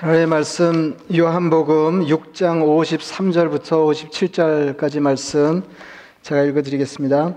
하나님의 0.00 0.28
말씀 0.28 0.96
요한복음 1.14 2.06
6장 2.06 2.64
53절부터 2.64 3.92
57절까지 4.80 4.98
말씀 4.98 5.62
제가 6.22 6.42
읽어드리겠습니다. 6.44 7.36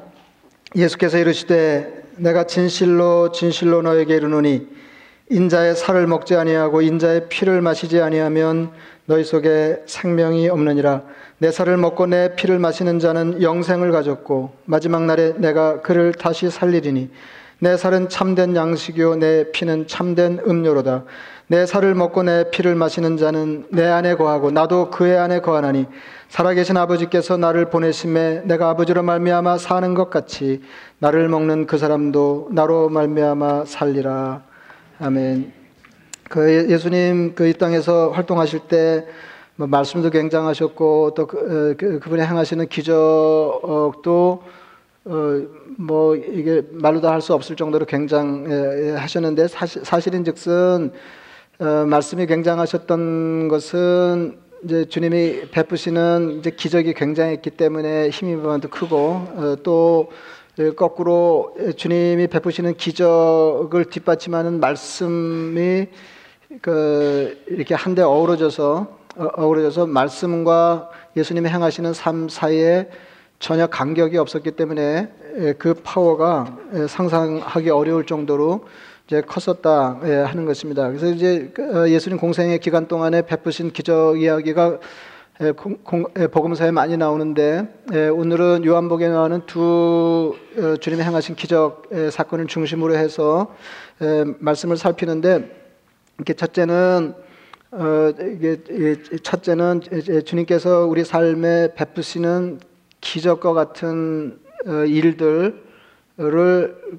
예수께서 0.73 1.17
이르시되 1.17 2.05
내가 2.15 2.45
진실로 2.45 3.33
진실로 3.33 3.81
너에게 3.81 4.15
이르노니 4.15 4.65
인자의 5.29 5.75
살을 5.75 6.07
먹지 6.07 6.37
아니하고 6.37 6.81
인자의 6.81 7.27
피를 7.27 7.61
마시지 7.61 7.99
아니하면 7.99 8.71
너희 9.07 9.25
속에 9.25 9.83
생명이 9.85 10.47
없느니라 10.47 11.03
내 11.39 11.51
살을 11.51 11.75
먹고 11.75 12.05
내 12.05 12.33
피를 12.37 12.59
마시는 12.59 12.99
자는 12.99 13.41
영생을 13.41 13.91
가졌고 13.91 14.53
마지막 14.63 15.03
날에 15.03 15.33
내가 15.33 15.81
그를 15.81 16.13
다시 16.13 16.49
살리리니 16.49 17.09
내 17.63 17.77
살은 17.77 18.09
참된 18.09 18.57
양식이요 18.57 19.15
내 19.15 19.49
피는 19.53 19.87
참된 19.87 20.37
음료로다 20.45 21.05
내 21.47 21.65
살을 21.65 21.95
먹고 21.95 22.23
내 22.23 22.51
피를 22.51 22.75
마시는 22.75 23.15
자는 23.15 23.67
내 23.69 23.85
안에 23.85 24.15
거하고 24.15 24.51
나도 24.51 24.89
그의 24.89 25.17
안에 25.17 25.39
거하나니 25.39 25.85
살아계신 26.27 26.75
아버지께서 26.75 27.37
나를 27.37 27.69
보내심에 27.69 28.41
내가 28.43 28.67
아버지로 28.69 29.01
말미암아 29.03 29.59
사는 29.59 29.93
것 29.93 30.09
같이 30.09 30.61
나를 30.99 31.29
먹는 31.29 31.65
그 31.65 31.77
사람도 31.77 32.49
나로 32.51 32.89
말미암아 32.89 33.63
살리라 33.65 34.43
아멘. 34.99 35.53
그 36.29 36.69
예수님 36.69 37.33
그 37.33 37.47
이 37.47 37.53
땅에서 37.53 38.09
활동하실 38.09 38.59
때뭐 38.67 39.67
말씀도 39.69 40.09
굉장하셨고 40.09 41.13
또 41.15 41.27
그, 41.27 41.75
그, 41.77 41.99
그분이 41.99 42.23
행하시는 42.23 42.67
기적도 42.67 43.61
어, 43.63 44.62
뭐 45.05 46.15
이게 46.15 46.61
말로도 46.71 47.09
할수 47.09 47.33
없을 47.33 47.55
정도로 47.55 47.85
굉장하셨는데 47.85 49.47
사실, 49.49 49.83
사실인즉슨 49.83 50.91
어, 51.59 51.65
말씀이 51.85 52.25
굉장하셨던 52.25 53.47
것은 53.47 54.37
이제 54.63 54.85
주님이 54.85 55.49
베푸시는 55.51 56.37
이제 56.39 56.49
기적이 56.51 56.93
굉장했기 56.93 57.51
때문에 57.51 58.09
힘이 58.09 58.41
더 58.41 58.69
크고 58.69 58.95
어, 58.97 59.55
또 59.61 60.09
거꾸로 60.75 61.55
주님이 61.75 62.27
베푸시는 62.27 62.75
기적을 62.75 63.85
뒷받침하는 63.85 64.59
말씀이 64.59 65.87
그 66.61 67.43
이렇게 67.47 67.75
한데 67.75 68.03
어우러져서 68.03 68.87
어, 69.17 69.27
어우러져서 69.35 69.87
말씀과 69.87 70.89
예수님이 71.17 71.49
행하시는 71.49 71.93
삶 71.93 72.29
사이에 72.29 72.89
전혀 73.43 73.67
간격이 73.67 74.17
없었기 74.17 74.51
때문에 74.51 75.09
그 75.57 75.73
파워가 75.83 76.57
상상하기 76.87 77.71
어려울 77.71 78.05
정도로 78.05 78.63
이제 79.05 79.19
컸었다 79.19 79.99
예, 80.05 80.13
하는 80.13 80.45
것입니다. 80.45 80.87
그래서 80.87 81.07
이제 81.07 81.51
그, 81.53 81.77
어, 81.77 81.89
예수님 81.89 82.17
공생의 82.19 82.59
기간 82.59 82.87
동안에 82.87 83.23
베푸신 83.23 83.71
기적 83.73 84.21
이야기가 84.21 84.79
복음서에 86.31 86.71
많이 86.71 86.95
나오는데 86.95 87.67
오늘은 88.13 88.63
요한복음에 88.63 89.09
나오는 89.09 89.41
두 89.45 90.37
어, 90.57 90.77
주님이 90.77 91.03
행하신 91.03 91.35
기적 91.35 91.89
사건을 92.11 92.47
중심으로 92.47 92.95
해서 92.95 93.53
말씀을 94.39 94.77
살피는데 94.77 95.51
첫째는 96.37 97.13
어, 97.71 98.13
이게 98.37 98.95
첫째는 99.21 99.81
주님께서 100.23 100.85
우리 100.85 101.03
삶에 101.03 101.73
베푸시는 101.75 102.71
기적과 103.03 103.53
같은 103.53 104.39
일들을 104.65 105.61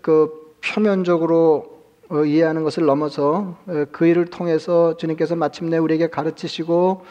그 0.02 0.44
표면적으로 0.60 1.74
어, 2.10 2.24
이해하는 2.24 2.64
것을 2.64 2.84
넘어서 2.84 3.56
어, 3.66 3.84
그 3.90 4.06
일을 4.06 4.26
통해서 4.26 4.96
주님께서 4.98 5.36
마침내 5.36 5.78
우리에게 5.78 6.10
가르치시고 6.10 7.02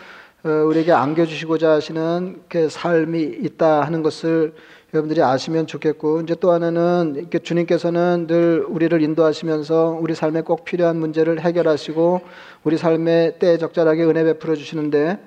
어, 0.46 0.50
우리에게 0.50 0.92
안겨주시고자 0.92 1.72
하시는 1.72 2.42
그 2.48 2.70
삶이 2.70 3.22
있다 3.42 3.82
하는 3.82 4.04
것을 4.04 4.54
여러분들이 4.94 5.24
아시면 5.24 5.66
좋겠고 5.66 6.22
이제 6.22 6.36
또 6.40 6.52
하나는 6.52 7.16
이렇게 7.18 7.40
주님께서는 7.40 8.28
늘 8.28 8.64
우리를 8.68 9.02
인도하시면서 9.02 9.98
우리 10.00 10.14
삶에 10.14 10.42
꼭 10.42 10.64
필요한 10.64 10.98
문제를 10.98 11.42
해결하시고 11.42 12.22
우리 12.64 12.78
삶에 12.78 13.40
때 13.40 13.58
적절하게 13.58 14.04
은혜 14.04 14.24
베풀어 14.24 14.56
주시는데 14.56 15.18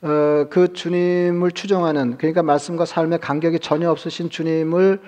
어, 0.00 0.46
그 0.48 0.72
주님을 0.72 1.50
추종하는 1.50 2.16
그러니까 2.18 2.44
말씀과 2.44 2.84
삶의 2.84 3.18
간격이 3.18 3.58
전혀 3.58 3.90
없으신 3.90 4.30
주님을 4.30 5.00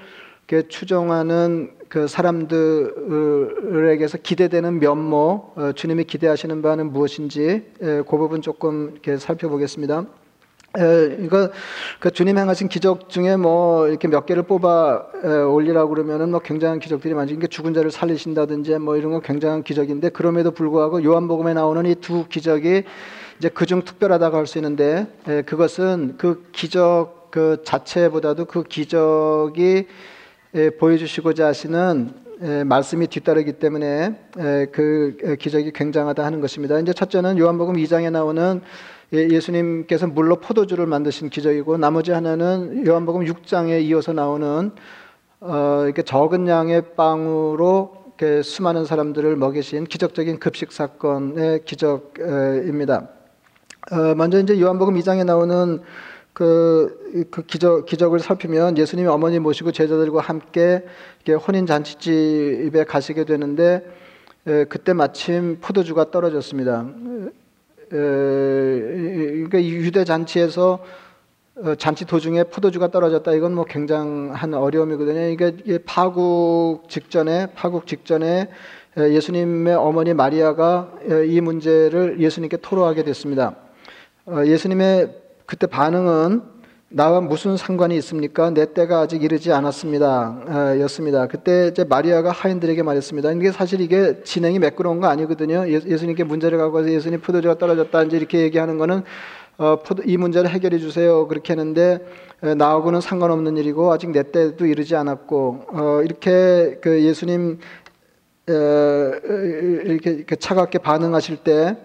추종하는 0.68 1.70
그 1.88 2.08
사람들에게서 2.08 2.58
기대되는 4.18 4.80
면모, 4.80 5.52
어, 5.54 5.70
주님이 5.76 6.02
기대하시는 6.04 6.60
바는 6.60 6.92
무엇인지 6.92 7.70
그 7.78 8.04
부분 8.04 8.42
조금 8.42 8.90
이렇게 8.92 9.16
살펴보겠습니다. 9.16 10.06
이거 11.20 11.50
그 11.98 12.12
주님 12.12 12.38
행하신 12.38 12.68
기적 12.68 13.08
중에 13.08 13.36
뭐 13.36 13.88
이렇게 13.88 14.06
몇 14.08 14.24
개를 14.26 14.44
뽑아 14.44 15.06
올리라고 15.52 15.90
그러면은 15.90 16.30
뭐 16.30 16.38
굉장한 16.40 16.78
기적들이 16.80 17.14
많죠. 17.14 17.30
그러니까 17.30 17.48
죽은 17.48 17.74
자를 17.74 17.90
살리신다든지 17.92 18.78
뭐 18.78 18.96
이런 18.96 19.10
건 19.12 19.20
굉장한 19.22 19.64
기적인데 19.64 20.10
그럼에도 20.10 20.50
불구하고 20.52 21.04
요한복음에 21.04 21.54
나오는 21.54 21.86
이 21.86 21.94
두 21.96 22.26
기적이 22.28 22.84
이제 23.40 23.48
그중 23.48 23.82
특별하다고 23.86 24.36
할 24.36 24.46
수 24.46 24.58
있는데 24.58 25.06
그것은 25.46 26.16
그 26.18 26.46
기적 26.52 27.30
그 27.30 27.62
자체보다도 27.64 28.44
그 28.44 28.62
기적이 28.64 29.86
예, 30.54 30.70
보여주시고자 30.70 31.46
하시는 31.46 32.12
예, 32.42 32.64
말씀이 32.64 33.06
뒤따르기 33.06 33.52
때문에 33.54 34.14
예, 34.38 34.66
그 34.72 35.36
기적이 35.38 35.72
굉장하다 35.72 36.24
하는 36.24 36.40
것입니다. 36.40 36.78
이제 36.80 36.92
첫째는 36.92 37.38
요한복음 37.38 37.76
2장에 37.76 38.10
나오는 38.10 38.60
예수님께서 39.12 40.08
물로 40.08 40.36
포도주를 40.36 40.86
만드신 40.86 41.30
기적이고 41.30 41.78
나머지 41.78 42.10
하나는 42.10 42.86
요한복음 42.86 43.24
6장에 43.24 43.80
이어서 43.84 44.12
나오는 44.12 44.72
어, 45.40 45.82
이렇게 45.84 46.02
적은 46.02 46.46
양의 46.46 46.94
빵으로 46.94 48.00
수많은 48.42 48.84
사람들을 48.84 49.34
먹이신 49.36 49.84
기적적인 49.84 50.40
급식 50.40 50.72
사건의 50.72 51.64
기적입니다. 51.64 53.19
어, 53.90 54.14
먼저 54.14 54.38
이제 54.38 54.60
요한복음 54.60 54.94
2장에 54.94 55.24
나오는 55.24 55.80
그, 56.32 57.26
그 57.30 57.42
기적, 57.42 57.86
기적을 57.86 58.20
살피면 58.20 58.78
예수님이 58.78 59.08
어머니 59.08 59.38
모시고 59.38 59.72
제자들과 59.72 60.20
함께 60.20 60.82
혼인 61.46 61.66
잔치집에 61.66 62.84
가시게 62.84 63.24
되는데 63.24 63.84
에, 64.46 64.64
그때 64.64 64.92
마침 64.92 65.58
포도주가 65.60 66.10
떨어졌습니다. 66.10 66.86
에, 67.92 67.96
그러니까 67.96 69.62
유대 69.62 70.04
잔치에서 70.04 70.84
어, 71.56 71.74
잔치 71.74 72.04
도중에 72.04 72.44
포도주가 72.44 72.88
떨어졌다. 72.88 73.32
이건 73.32 73.54
뭐 73.54 73.64
굉장한 73.64 74.54
어려움이거든요. 74.54 75.28
이게 75.28 75.78
파국 75.84 76.82
직전에 76.88 77.48
파국 77.54 77.86
직전에 77.86 78.48
예수님의 78.98 79.74
어머니 79.74 80.14
마리아가 80.14 80.92
이 81.26 81.40
문제를 81.40 82.20
예수님께 82.20 82.58
토로하게 82.58 83.04
됐습니다. 83.04 83.56
어, 84.26 84.42
예수님의 84.44 85.14
그때 85.46 85.66
반응은 85.66 86.42
나와 86.92 87.20
무슨 87.20 87.56
상관이 87.56 87.96
있습니까? 87.98 88.50
내 88.50 88.72
때가 88.72 89.00
아직 89.00 89.22
이르지 89.22 89.52
않았습니다. 89.52 90.42
아, 90.46 90.78
였습니다. 90.80 91.26
그때 91.28 91.68
이제 91.68 91.84
마리아가 91.84 92.32
하인들에게 92.32 92.82
말했습니다. 92.82 93.32
이게 93.32 93.52
사실 93.52 93.80
이게 93.80 94.22
진행이 94.24 94.58
매끄러운 94.58 95.00
거 95.00 95.06
아니거든요. 95.06 95.64
예, 95.68 95.72
예수님께 95.72 96.24
문제를 96.24 96.58
갖고 96.58 96.78
와서 96.78 96.90
예수님 96.90 97.20
포도주가 97.20 97.58
떨어졌다. 97.58 98.02
이제 98.02 98.16
이렇게 98.16 98.40
얘기하는 98.40 98.76
거는 98.76 99.04
어, 99.58 99.78
이 100.04 100.16
문제를 100.16 100.50
해결해 100.50 100.78
주세요. 100.78 101.28
그렇게 101.28 101.52
했는데 101.52 102.04
에, 102.42 102.54
나하고는 102.54 103.00
상관없는 103.00 103.56
일이고 103.56 103.92
아직 103.92 104.10
내 104.10 104.24
때도 104.24 104.66
이르지 104.66 104.96
않았고 104.96 105.66
어, 105.68 106.00
이렇게 106.02 106.78
그 106.82 107.02
예수님 107.02 107.58
에, 108.48 108.52
이렇게, 109.84 110.24
차갑게 110.36 110.78
반응하실 110.78 111.36
때 111.44 111.76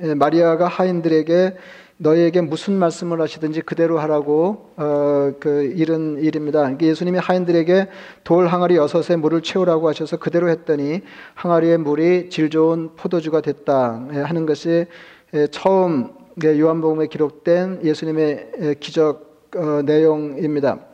에, 0.00 0.14
마리아가 0.14 0.68
하인들에게 0.68 1.56
너희에게 2.02 2.40
무슨 2.40 2.74
말씀을 2.74 3.20
하시든지 3.20 3.62
그대로 3.62 3.98
하라고 4.00 4.72
어, 4.76 5.32
그 5.38 5.72
이런 5.76 6.18
일입니다. 6.18 6.76
예수님이 6.80 7.18
하인들에게 7.18 7.88
돌 8.24 8.48
항아리 8.48 8.76
여섯에 8.76 9.16
물을 9.16 9.40
채우라고 9.40 9.88
하셔서 9.88 10.16
그대로 10.16 10.48
했더니 10.48 11.02
항아리의 11.34 11.78
물이 11.78 12.30
질 12.30 12.50
좋은 12.50 12.90
포도주가 12.96 13.40
됐다 13.40 14.08
예, 14.14 14.18
하는 14.18 14.46
것이 14.46 14.86
예, 15.34 15.46
처음 15.46 16.10
요한복음에 16.44 17.06
기록된 17.06 17.80
예수님의 17.84 18.76
기적 18.80 19.50
어, 19.56 19.82
내용입니다. 19.84 20.91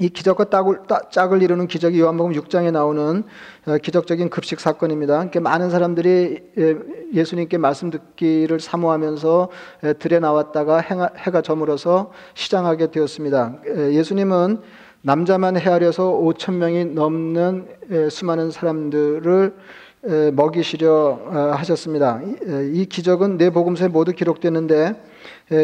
이 0.00 0.08
기적과 0.08 0.46
짝을, 0.46 0.80
짝을 1.10 1.42
이루는 1.42 1.68
기적이 1.68 2.00
요한복음 2.00 2.32
6장에 2.32 2.72
나오는 2.72 3.22
어, 3.66 3.78
기적적인 3.78 4.28
급식 4.28 4.58
사건입니다. 4.58 5.30
많은 5.40 5.70
사람들이 5.70 6.42
예, 6.58 6.74
예수님께 7.12 7.58
말씀 7.58 7.90
듣기를 7.90 8.58
사모하면서 8.58 9.48
예, 9.84 9.92
들에 9.92 10.18
나왔다가 10.18 10.80
해가 10.80 11.42
저물어서 11.42 12.10
시장하게 12.34 12.90
되었습니다. 12.90 13.58
예, 13.68 13.92
예수님은 13.94 14.62
남자만 15.02 15.58
헤아려서 15.58 16.10
5천 16.12 16.54
명이 16.54 16.86
넘는 16.86 17.68
수많은 18.10 18.50
사람들을 18.50 19.54
먹이시려 20.32 21.52
하셨습니다. 21.56 22.20
이 22.72 22.86
기적은 22.86 23.38
네 23.38 23.50
복음서에 23.50 23.88
모두 23.88 24.12
기록되는데 24.12 24.94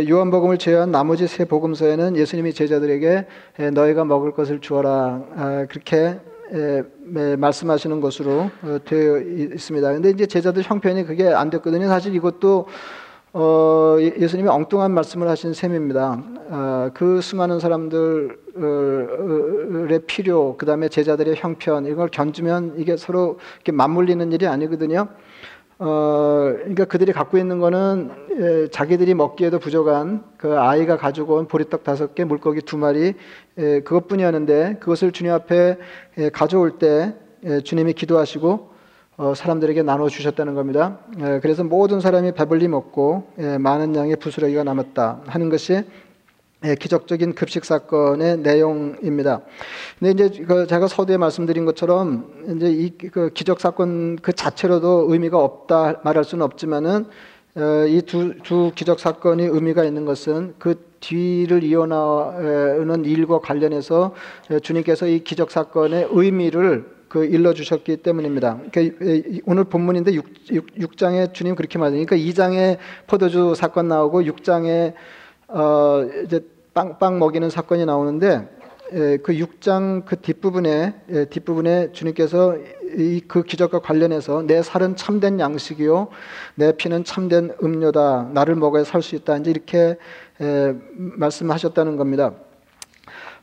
요한복음을 0.09 0.59
제외한 0.59 0.91
나머지 0.91 1.27
세 1.27 1.45
복음서에는 1.45 2.17
예수님이 2.17 2.53
제자들에게 2.55 3.27
너희가 3.73 4.05
먹을 4.05 4.33
것을 4.33 4.61
주어라 4.61 5.23
아, 5.37 5.67
그렇게 5.69 6.19
말씀하시는 7.37 8.01
것으로 8.01 8.51
어, 8.63 8.79
되어 8.85 9.19
있습니다. 9.19 9.93
근데 9.93 10.11
이제 10.11 10.27
제자들 10.27 10.63
형편이 10.63 11.05
그게 11.05 11.29
안 11.29 11.51
됐거든요. 11.51 11.89
사실 11.89 12.15
이것도 12.15 12.67
어, 13.33 13.97
예, 14.01 14.13
예수님이 14.19 14.49
엉뚱한 14.49 14.91
말씀을 14.91 15.29
하신 15.29 15.53
셈입니다. 15.55 16.21
어, 16.49 16.91
그 16.95 17.21
수많은 17.21 17.61
사람들의 17.61 18.31
필요, 20.09 20.57
그 20.59 20.67
다음에 20.67 20.89
제자들의 20.89 21.37
형편, 21.37 21.87
이걸 21.87 22.09
견주면 22.09 22.75
이게 22.77 22.97
서로 22.97 23.39
이렇게 23.57 23.71
맞물리는 23.71 24.33
일이 24.33 24.49
아니거든요. 24.49 25.07
어, 25.79 26.53
그러니까 26.59 26.87
그들이 26.87 27.13
갖고 27.13 27.39
있는 27.39 27.61
거는 27.61 28.11
에, 28.33 28.69
자기들이 28.69 29.15
먹기에도 29.15 29.61
부족한 29.61 30.25
그 30.37 30.59
아이가 30.59 30.97
가지고 30.97 31.37
온 31.37 31.47
보리떡 31.47 31.85
다섯 31.85 32.17
개, 32.17 32.25
물고기 32.25 32.61
두 32.63 32.77
마리 32.77 33.15
에, 33.57 33.81
그것뿐이었는데 33.81 34.79
그것을 34.81 35.13
주님 35.13 35.33
앞에 35.33 35.79
에, 36.19 36.31
가져올 36.31 36.79
때 36.79 37.15
에, 37.45 37.61
주님이 37.61 37.93
기도하시고 37.93 38.70
어, 39.21 39.35
사람들에게 39.35 39.83
나눠 39.83 40.09
주셨다는 40.09 40.55
겁니다. 40.55 40.97
에, 41.21 41.41
그래서 41.41 41.63
모든 41.63 42.01
사람이 42.01 42.33
배불리 42.33 42.69
먹고 42.69 43.25
에, 43.39 43.59
많은 43.59 43.95
양의 43.95 44.17
부스러기가 44.17 44.65
남았다 44.65 45.21
하는 45.27 45.51
것이 45.51 45.85
예, 46.65 46.75
기적적인 46.75 47.35
급식 47.35 47.67
사건의 47.67 48.39
내용입니다. 48.39 49.43
근데 49.99 50.25
이제 50.25 50.43
그 50.45 50.67
제가 50.67 50.89
서두에 50.89 51.19
말씀드린 51.19 51.67
것처럼 51.67 52.33
이제 52.57 52.71
이 52.71 52.97
그 52.97 53.29
기적 53.35 53.61
사건 53.61 54.17
그 54.17 54.33
자체로도 54.33 55.07
의미가 55.11 55.39
없다 55.39 56.01
말할 56.03 56.25
수는 56.25 56.43
없지만은 56.43 57.05
어, 57.57 57.87
이두 57.89 58.37
두 58.43 58.73
기적 58.75 59.01
사건이 59.01 59.45
의미가 59.45 59.85
있는 59.85 60.07
것은 60.07 60.55
그 60.59 60.83
뒤를 61.01 61.63
이어나오는 61.63 63.05
일과 63.05 63.39
관련해서 63.41 64.15
주님께서 64.63 65.09
이 65.09 65.25
기적 65.25 65.51
사건의 65.51 66.09
의미를 66.11 67.00
그 67.11 67.25
일러 67.25 67.53
주셨기 67.53 67.99
때문입니다. 67.99 68.61
그러니까 68.71 69.41
오늘 69.45 69.65
본문인데 69.65 70.15
6, 70.15 70.27
6, 70.79 70.97
장에 70.97 71.33
주님 71.33 71.57
그렇게 71.57 71.77
말하니까 71.77 72.17
2장에 72.17 72.79
포도주 73.09 73.55
사건 73.57 73.89
나오고 73.89 74.23
6장에 74.23 74.95
어, 75.49 76.09
이제 76.25 76.41
빵빵 76.73 77.19
먹이는 77.19 77.51
사건이 77.51 77.85
나오는데 77.85 78.49
예, 78.93 79.19
그 79.19 79.33
6장 79.33 80.05
그 80.05 80.21
뒷부분에 80.21 80.95
예, 81.11 81.25
뒷부분에 81.27 81.93
주님께서 81.93 82.57
이 82.97 83.21
그 83.29 83.43
기적과 83.45 83.81
관련해서 83.81 84.43
내 84.43 84.63
살은 84.63 84.97
참된 84.97 85.39
양식이요 85.39 86.09
내 86.57 86.73
피는 86.73 87.05
참된 87.05 87.55
음료다 87.63 88.31
나를 88.33 88.57
먹어야 88.57 88.83
살 88.85 89.03
수 89.03 89.15
있다 89.17 89.37
이제 89.37 89.51
이렇게 89.51 89.97
예, 90.41 90.75
말씀하셨다는 90.97 91.97
겁니다. 91.97 92.35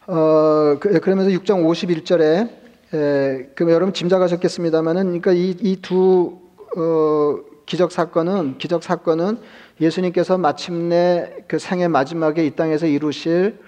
어, 0.07 0.77
그, 0.79 0.99
그러면서 1.01 1.31
6장 1.31 1.65
51절에 1.65 2.56
예, 2.93 3.49
그 3.53 3.69
여러분 3.69 3.93
짐작하셨겠습니다만은 3.93 5.19
그러니까 5.19 5.33
이 5.33 5.49
이두 5.61 6.39
어, 6.77 7.39
기적 7.65 7.91
사건은 7.91 8.57
기적 8.59 8.81
사건은 8.81 9.39
예수님께서 9.81 10.37
마침내 10.37 11.33
그 11.47 11.59
생의 11.59 11.89
마지막에 11.89 12.45
이 12.45 12.51
땅에서 12.51 12.87
이루실 12.87 13.59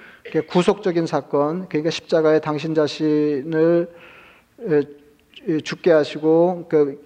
구속적인 0.48 1.06
사건, 1.06 1.68
그러니까 1.68 1.90
십자가에 1.90 2.40
당신 2.40 2.74
자신을 2.74 3.90
죽게 5.64 5.92
하시고 5.92 6.66
그, 6.70 7.02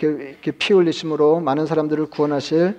피 0.57 0.73
흘리심으로 0.73 1.39
많은 1.39 1.65
사람들을 1.65 2.07
구원하실 2.07 2.77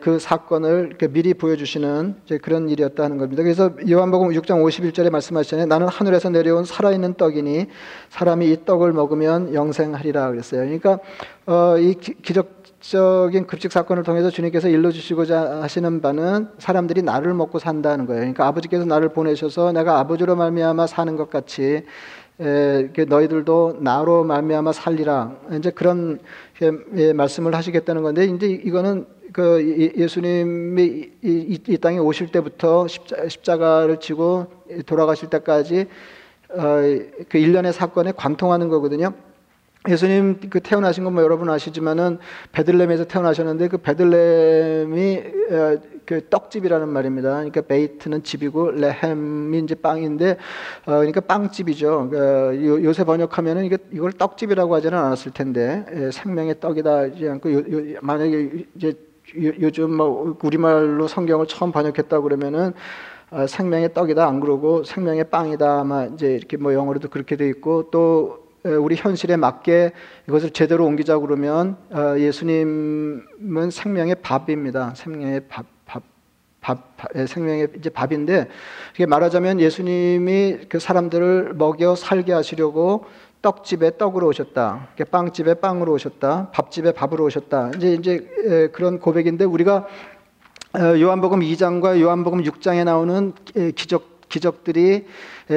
그 0.00 0.18
사건을 0.18 0.96
미리 1.10 1.34
보여주시는 1.34 2.16
그런 2.42 2.70
일이었다는 2.70 3.18
겁니다. 3.18 3.42
그래서 3.42 3.72
요한복음 3.88 4.30
6장 4.30 4.64
51절에 4.64 5.10
말씀하시잖아요. 5.10 5.66
나는 5.66 5.88
하늘에서 5.88 6.30
내려온 6.30 6.64
살아있는 6.64 7.14
떡이니 7.14 7.66
사람이 8.08 8.50
이 8.50 8.64
떡을 8.64 8.92
먹으면 8.92 9.52
영생하리라 9.52 10.30
그랬어요. 10.30 10.62
그러니까 10.62 10.98
어, 11.46 11.76
이 11.78 11.94
기적 11.94 12.64
적인 12.80 13.46
급식 13.46 13.72
사건을 13.72 14.02
통해서 14.02 14.30
주님께서 14.30 14.68
일러주시고자 14.68 15.62
하시는 15.62 16.00
바는 16.00 16.48
사람들이 16.58 17.02
나를 17.02 17.34
먹고 17.34 17.58
산다는 17.58 18.06
거예요. 18.06 18.20
그러니까 18.20 18.46
아버지께서 18.46 18.84
나를 18.84 19.08
보내셔서 19.08 19.72
내가 19.72 19.98
아버지로 19.98 20.36
말미암아 20.36 20.86
사는 20.86 21.16
것 21.16 21.28
같이 21.28 21.84
에, 22.40 22.90
너희들도 23.08 23.78
나로 23.80 24.24
말미암아 24.24 24.72
살리라. 24.72 25.36
이제 25.56 25.70
그런 25.70 26.18
예, 26.96 27.12
말씀을 27.12 27.54
하시겠다는 27.54 28.02
건데 28.02 28.26
이제 28.26 28.46
이거는 28.46 29.06
그 29.32 29.92
예수님이 29.96 30.82
이, 30.84 31.10
이, 31.22 31.58
이 31.66 31.78
땅에 31.78 31.98
오실 31.98 32.32
때부터 32.32 32.86
십자, 32.88 33.56
가를 33.56 34.00
지고 34.00 34.46
돌아가실 34.86 35.30
때까지 35.30 35.86
어, 36.50 36.80
그 37.28 37.38
일련의 37.38 37.72
사건에 37.72 38.12
관통하는 38.12 38.68
거거든요. 38.68 39.12
예수님 39.88 40.40
그 40.50 40.60
태어나신 40.60 41.04
건 41.04 41.14
뭐 41.16 41.22
여러분 41.22 41.48
아시지만은 41.48 42.18
베들렘에서 42.52 43.04
태어나셨는데 43.04 43.68
그 43.68 43.78
어, 45.50 45.78
그 46.04 46.28
떡집이라는 46.28 46.88
말입니다. 46.88 47.30
그러니까 47.30 47.62
베이트는 47.62 48.22
집이고 48.22 48.72
레햄이 48.72 49.58
이제 49.58 49.74
빵인데 49.74 50.32
어 50.86 50.92
그러니까 50.98 51.20
빵집이죠. 51.20 52.08
그 52.10 52.80
요새 52.84 53.04
번역하면은 53.04 53.64
이게 53.64 53.78
이걸 53.92 54.12
떡집이라고 54.12 54.74
하지는 54.74 54.98
않았을 54.98 55.32
텐데 55.32 55.84
예, 55.94 56.10
생명의 56.10 56.60
떡이다 56.60 56.96
하지 56.96 57.28
않고 57.28 57.52
요, 57.52 57.58
요, 57.58 57.98
만약에 58.02 58.66
이제 58.76 58.94
요 59.60 59.70
즘 59.70 59.90
뭐 59.96 60.36
우리말로 60.42 61.08
성경을 61.08 61.46
처음 61.46 61.72
번역했다 61.72 62.20
그러면은 62.20 62.72
어, 63.30 63.46
생명의 63.48 63.92
떡이다 63.92 64.24
안 64.26 64.38
그러고 64.40 64.84
생명의 64.84 65.24
빵이다 65.24 65.80
아마 65.80 66.04
이제 66.04 66.34
이렇게 66.34 66.56
뭐 66.56 66.72
영어로도 66.72 67.08
그렇게 67.08 67.34
돼 67.36 67.48
있고 67.48 67.90
또 67.90 68.45
우리 68.74 68.96
현실에 68.96 69.36
맞게 69.36 69.92
이것을 70.28 70.50
제대로 70.50 70.84
옮기자 70.86 71.18
그러면 71.18 71.76
어, 71.90 72.16
예수님은 72.18 73.70
생명의 73.70 74.16
밥입니다. 74.16 74.94
생명의 74.94 75.42
밥, 75.48 75.66
밥, 75.86 76.82
생명의 77.28 77.68
이제 77.78 77.90
밥인데 77.90 78.48
이게 78.94 79.06
말하자면 79.06 79.60
예수님이 79.60 80.58
그 80.68 80.80
사람들을 80.80 81.54
먹여 81.54 81.94
살게 81.94 82.32
하시려고 82.32 83.04
떡집에 83.40 83.98
떡으로 83.98 84.26
오셨다. 84.26 84.88
빵집에 85.08 85.54
빵으로 85.54 85.92
오셨다. 85.92 86.50
밥집에 86.50 86.90
밥으로 86.90 87.24
오셨다. 87.26 87.70
이제 87.76 87.92
이제 87.92 88.70
그런 88.72 88.98
고백인데 88.98 89.44
우리가 89.44 89.86
어, 90.74 91.00
요한복음 91.00 91.40
2장과 91.40 92.00
요한복음 92.00 92.42
6장에 92.42 92.84
나오는 92.84 93.32
기적 93.76 94.15
기적들이 94.28 95.06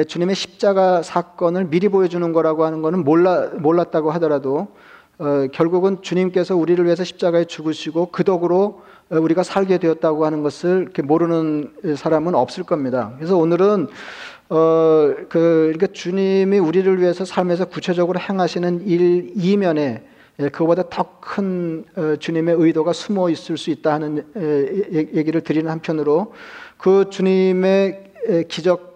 주님의 0.06 0.34
십자가 0.34 1.02
사건을 1.02 1.66
미리 1.66 1.88
보여주는 1.88 2.32
거라고 2.32 2.64
하는 2.64 2.82
것은 2.82 3.04
몰라, 3.04 3.50
몰랐다고 3.58 4.10
하더라도 4.12 4.68
어, 5.20 5.46
결국은 5.52 6.00
주님께서 6.00 6.56
우리를 6.56 6.82
위해서 6.82 7.04
십자가에 7.04 7.44
죽으시고 7.44 8.06
그 8.10 8.24
덕으로 8.24 8.80
우리가 9.10 9.42
살게 9.42 9.76
되었다고 9.76 10.24
하는 10.24 10.42
것을 10.42 10.92
모르는 11.04 11.74
사람은 11.96 12.34
없을 12.34 12.64
겁니다. 12.64 13.12
그래서 13.18 13.36
오늘은 13.36 13.88
어, 14.48 15.14
그, 15.28 15.28
그러니까 15.28 15.88
주님이 15.88 16.58
우리를 16.58 16.98
위해서 17.00 17.26
삶에서 17.26 17.66
구체적으로 17.66 18.18
행하시는 18.18 18.86
일 18.86 19.32
이면에 19.36 20.04
예, 20.40 20.48
그보다 20.48 20.88
더큰 20.88 21.84
어, 21.96 22.16
주님의 22.18 22.54
의도가 22.58 22.94
숨어 22.94 23.28
있을 23.28 23.58
수 23.58 23.70
있다 23.70 23.92
하는 23.92 24.24
얘기를 24.92 25.42
드리는 25.42 25.70
한편으로 25.70 26.32
그 26.78 27.10
주님의 27.10 28.09
기적 28.48 28.90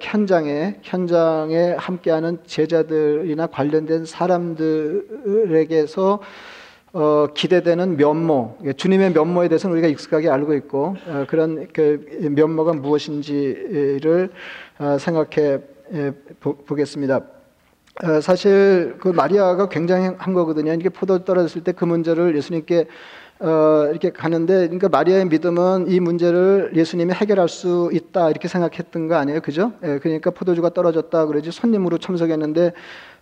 현장에 0.00 0.80
현장에 0.82 1.74
함께하는 1.78 2.38
제자들이나 2.44 3.46
관련된 3.46 4.04
사람들에게서 5.24 6.20
어, 6.92 7.28
기대되는 7.32 7.96
면모, 7.96 8.58
주님의 8.76 9.12
면모에 9.12 9.48
대해서는 9.48 9.74
우리가 9.74 9.86
익숙하게 9.86 10.28
알고 10.28 10.54
있고 10.54 10.96
어, 11.06 11.24
그런 11.28 11.68
그 11.72 12.04
면모가 12.20 12.72
무엇인지를 12.72 14.30
어, 14.80 14.98
생각해 14.98 15.60
보, 16.40 16.56
보겠습니다. 16.56 17.20
어, 18.02 18.20
사실 18.20 18.96
그 18.98 19.08
마리아가 19.08 19.68
굉장한 19.68 20.34
거거든요. 20.34 20.72
이게 20.72 20.88
포도 20.88 21.24
떨어졌을 21.24 21.62
때 21.62 21.72
그 21.72 21.84
문제를 21.84 22.36
예수님께 22.36 22.86
어, 23.40 23.86
이렇게 23.90 24.10
가는데, 24.10 24.66
그러니까 24.66 24.90
마리아의 24.90 25.24
믿음은 25.26 25.88
이 25.88 25.98
문제를 25.98 26.72
예수님이 26.74 27.14
해결할 27.14 27.48
수 27.48 27.88
있다 27.92 28.28
이렇게 28.28 28.48
생각했던 28.48 29.08
거 29.08 29.14
아니에요, 29.16 29.40
그죠? 29.40 29.72
예, 29.82 29.98
그러니까 29.98 30.30
포도주가 30.30 30.68
떨어졌다 30.70 31.24
그러지 31.24 31.50
손님으로 31.50 31.96
참석했는데 31.96 32.72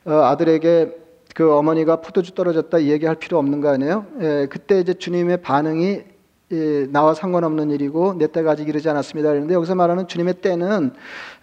어, 0.07 0.13
아들에게 0.13 0.97
그 1.35 1.55
어머니가 1.55 2.01
포도주 2.01 2.35
떨어졌다 2.35 2.83
얘기할 2.83 3.15
필요 3.15 3.39
없는 3.39 3.61
거 3.61 3.69
아니에요? 3.69 4.07
예, 4.21 4.47
그때 4.51 4.81
이제 4.81 4.95
주님의 4.95 5.43
반응이 5.43 5.87
예, 5.87 6.18
나와 6.91 7.13
상관없는 7.13 7.71
일이고 7.71 8.15
내 8.19 8.27
때가 8.27 8.53
아직 8.53 8.69
이르지 8.69 8.89
않았습니다. 8.89 9.31
그런데 9.31 9.55
여기서 9.55 9.75
말하는 9.75 10.09
주님의 10.09 10.35
때는 10.35 10.93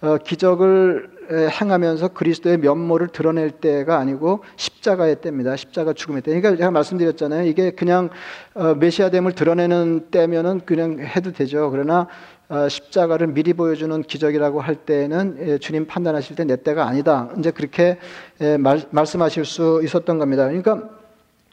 어, 0.02 0.18
기적을 0.18 1.16
행하면서 1.32 2.10
그리스도의 2.10 2.58
면모를 2.58 3.08
드러낼 3.08 3.52
때가 3.52 3.98
아니고 3.98 4.44
십자가의 4.58 5.22
때입니다. 5.22 5.56
십자가 5.56 5.94
죽음의 5.94 6.22
때. 6.22 6.32
그러니까 6.32 6.58
제가 6.58 6.72
말씀드렸잖아요. 6.72 7.46
이게 7.46 7.72
그냥 7.72 8.10
어, 8.54 8.74
메시아됨을 8.76 9.34
드러내는 9.34 10.08
때면은 10.12 10.62
그냥 10.66 11.00
해도 11.00 11.32
되죠. 11.32 11.70
그러나 11.72 12.08
어, 12.48 12.70
십자가를 12.70 13.28
미리 13.28 13.54
보여주는 13.54 14.02
기적이라고 14.04 14.62
할 14.62 14.76
때는 14.76 15.38
에, 15.40 15.58
주님 15.58 15.88
판단하실 15.88 16.36
때 16.36 16.46
내 16.46 16.56
때가 16.56 16.88
아니다. 16.88 17.30
이제 17.40 17.50
그렇게 17.52 17.98
에, 18.40 18.58
말, 18.58 18.82
말씀하실 18.92 19.46
수 19.46 19.82
있었던 19.84 20.20
겁니다. 20.20 20.46
그러니까 20.46 20.90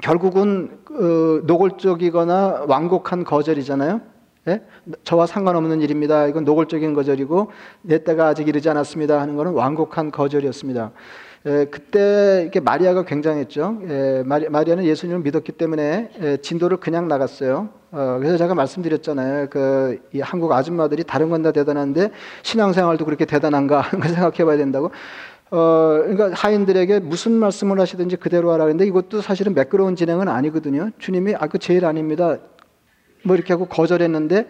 결국은 0.03 0.79
어, 0.91 1.41
노골적이거나 1.47 2.65
완곡한 2.69 3.25
거절이잖아요. 3.25 4.01
예? 4.49 4.61
저와 5.05 5.27
상관없는 5.27 5.81
일입니다. 5.81 6.27
이건 6.27 6.45
노골적인 6.45 6.93
거절이고 6.93 7.51
내 7.83 8.03
때가 8.03 8.27
아직 8.27 8.49
이르지 8.49 8.69
않았습니다 8.69 9.21
하는 9.21 9.37
것은 9.37 9.53
완곡한 9.53 10.11
거절이었습니다. 10.11 10.91
예, 11.47 11.67
그때 11.71 12.41
이렇게 12.43 12.61
마리아가 12.61 13.05
굉장했죠. 13.05 13.79
예, 13.89 14.23
마리, 14.25 14.49
마리아는 14.49 14.85
예수님을 14.85 15.23
믿었기 15.23 15.53
때문에 15.53 16.11
예, 16.21 16.37
진도를 16.37 16.79
그냥 16.79 17.09
나갔어요. 17.09 17.69
어, 17.93 18.17
그래서 18.19 18.37
제가 18.37 18.55
말씀드렸잖아요. 18.55 19.49
그 19.51 19.99
한국 20.21 20.53
아줌마들이 20.53 21.05
다른 21.05 21.31
건 21.31 21.43
다 21.43 21.53
대단한데 21.53 22.11
신앙생활도 22.43 23.05
그렇게 23.05 23.25
대단한가 23.25 23.81
하는 23.83 24.01
걸 24.01 24.11
생각해봐야 24.13 24.57
된다고. 24.57 24.91
어, 25.53 26.01
그러니까 26.03 26.31
하인들에게 26.33 27.01
무슨 27.01 27.33
말씀을 27.33 27.79
하시든지 27.79 28.17
그대로 28.17 28.53
하라. 28.53 28.65
근데 28.65 28.87
이것도 28.87 29.21
사실은 29.21 29.53
매끄러운 29.53 29.97
진행은 29.97 30.27
아니거든요. 30.27 30.91
주님이 30.99 31.35
아, 31.35 31.47
그 31.47 31.59
제 31.59 31.72
일 31.72 31.85
아닙니다. 31.85 32.39
뭐 33.23 33.37
이렇게 33.37 33.53
하고 33.53 33.67
거절했는데 33.67 34.49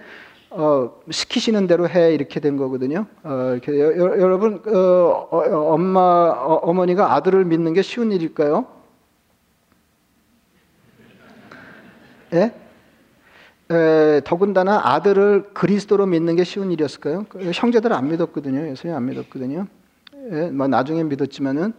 어, 0.51 0.93
시키시는 1.11 1.67
대로 1.67 1.89
해 1.89 2.15
이렇게 2.15 2.39
된 2.39 2.57
거거든요. 2.57 3.07
어, 3.25 3.51
이렇게 3.53 3.81
여러분 3.81 4.63
어, 4.65 5.29
어, 5.33 5.73
엄마 5.75 6.01
어머니가 6.01 7.15
아들을 7.15 7.47
믿는 7.47 7.73
게 7.73 7.83
쉬운 7.83 8.13
일일까요? 8.13 8.65
예? 12.35 12.55
에, 13.73 14.21
더군다나 14.23 14.81
아들을 14.85 15.51
그리스도로 15.53 16.07
믿는 16.07 16.37
게 16.37 16.45
쉬운 16.45 16.71
일이었을까요? 16.71 17.27
그 17.29 17.51
형제들 17.53 17.93
안 17.93 18.09
믿었거든요. 18.09 18.69
예수님 18.71 18.95
안 18.95 19.07
믿었거든요. 19.07 19.67
예, 20.31 20.51
뭐 20.51 20.69
나중에 20.69 21.03
믿었지만은 21.03 21.73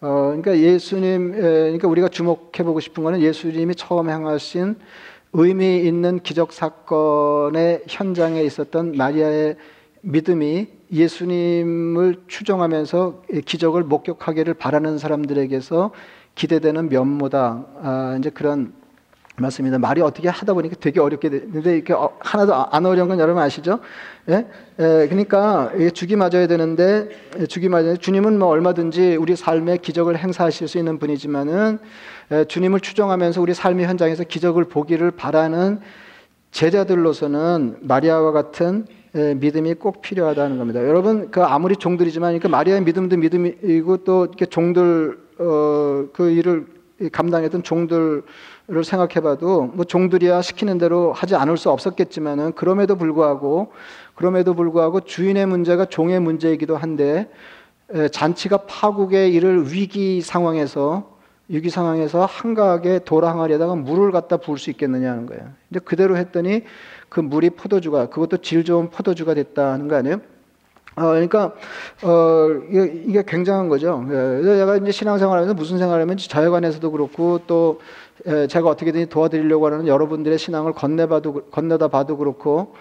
어, 0.00 0.08
그러니까 0.26 0.58
예수님, 0.58 1.34
에, 1.34 1.38
그러니까 1.38 1.86
우리가 1.86 2.08
주목해 2.08 2.64
보고 2.64 2.80
싶은 2.80 3.04
거는 3.04 3.20
예수님이 3.20 3.76
처음 3.76 4.10
행하신 4.10 4.74
의미 5.32 5.78
있는 5.78 6.18
기적 6.18 6.52
사건의 6.52 7.84
현장에 7.88 8.42
있었던 8.42 8.96
마리아의 8.96 9.56
믿음이 10.00 10.66
예수님을 10.90 12.24
추종하면서 12.26 13.22
기적을 13.46 13.84
목격하기를 13.84 14.54
바라는 14.54 14.98
사람들에게서 14.98 15.92
기대되는 16.34 16.88
면모다. 16.88 17.66
아, 17.80 18.16
이제 18.18 18.28
그런 18.30 18.72
맞습니다. 19.38 19.78
말이 19.78 20.02
어떻게 20.02 20.28
하다 20.28 20.52
보니까 20.52 20.76
되게 20.78 21.00
어렵게 21.00 21.30
되는데 21.30 21.74
이렇게 21.74 21.94
어, 21.94 22.16
하나도 22.20 22.54
안 22.54 22.84
어려운 22.84 23.08
건 23.08 23.18
여러분 23.18 23.42
아시죠? 23.42 23.80
예? 24.28 24.46
예 24.78 25.06
그러니까 25.08 25.72
죽이 25.94 26.16
맞아야 26.16 26.46
되는데 26.46 27.08
죽이 27.48 27.68
맞아야 27.68 27.96
주님은 27.96 28.38
뭐 28.38 28.48
얼마든지 28.48 29.16
우리 29.16 29.34
삶에 29.34 29.78
기적을 29.78 30.18
행사하실 30.18 30.68
수 30.68 30.76
있는 30.76 30.98
분이지만은 30.98 31.78
예, 32.32 32.44
주님을 32.44 32.80
추종하면서 32.80 33.40
우리 33.40 33.54
삶의 33.54 33.86
현장에서 33.86 34.24
기적을 34.24 34.64
보기를 34.64 35.10
바라는 35.12 35.80
제자들로서는 36.50 37.78
마리아와 37.80 38.32
같은 38.32 38.86
예, 39.14 39.34
믿음이 39.34 39.74
꼭 39.74 40.02
필요하다는 40.02 40.58
겁니다. 40.58 40.86
여러분 40.86 41.30
그 41.30 41.42
아무리 41.42 41.76
종들이지만 41.76 42.38
그 42.38 42.48
마리아의 42.48 42.82
믿음도 42.82 43.16
믿음이고 43.16 44.04
또 44.04 44.26
이렇게 44.26 44.44
종들 44.44 45.18
어, 45.38 46.06
그 46.12 46.30
일을 46.30 46.66
감당했던 47.10 47.62
종들 47.62 48.22
를 48.68 48.84
생각해봐도 48.84 49.72
뭐 49.74 49.84
종들이야 49.84 50.40
시키는 50.40 50.78
대로 50.78 51.12
하지 51.12 51.34
않을 51.34 51.56
수 51.56 51.68
없었겠지만은 51.70 52.52
그럼에도 52.52 52.94
불구하고 52.94 53.72
그럼에도 54.14 54.54
불구하고 54.54 55.00
주인의 55.00 55.46
문제가 55.46 55.84
종의 55.84 56.20
문제이기도 56.20 56.76
한데 56.76 57.28
잔치가 58.12 58.58
파국에 58.58 59.28
이를 59.28 59.72
위기 59.72 60.20
상황에서 60.20 61.10
위기 61.48 61.70
상황에서 61.70 62.24
한가하게 62.24 63.00
돌아항하려다가 63.00 63.74
물을 63.74 64.12
갖다 64.12 64.36
부을 64.36 64.58
수 64.58 64.70
있겠느냐는 64.70 65.26
거예요. 65.26 65.42
근데 65.68 65.80
그대로 65.80 66.16
했더니 66.16 66.62
그 67.08 67.18
물이 67.18 67.50
포도주가 67.50 68.06
그것도 68.06 68.38
질 68.38 68.64
좋은 68.64 68.90
포도주가 68.90 69.34
됐다는 69.34 69.88
거 69.88 69.96
아니에요? 69.96 70.20
어, 70.94 71.02
그러니까 71.08 71.54
어, 72.02 72.48
이게, 72.70 73.02
이게 73.06 73.24
굉장한 73.26 73.68
거죠. 73.68 74.04
그래서 74.06 74.56
제가 74.56 74.76
이제 74.76 74.92
신앙생활하면서 74.92 75.54
무슨 75.54 75.78
생활하면 75.78 76.16
자유관에서도 76.16 76.90
그렇고 76.90 77.40
또 77.46 77.80
제가 78.48 78.68
어떻게든 78.68 79.08
도와드리려고 79.08 79.66
하는 79.66 79.86
여러분들의 79.86 80.38
신앙을 80.38 80.72
건네봐도 80.72 81.46
건네다 81.50 81.88
봐도 81.88 82.16
그렇고 82.16 82.74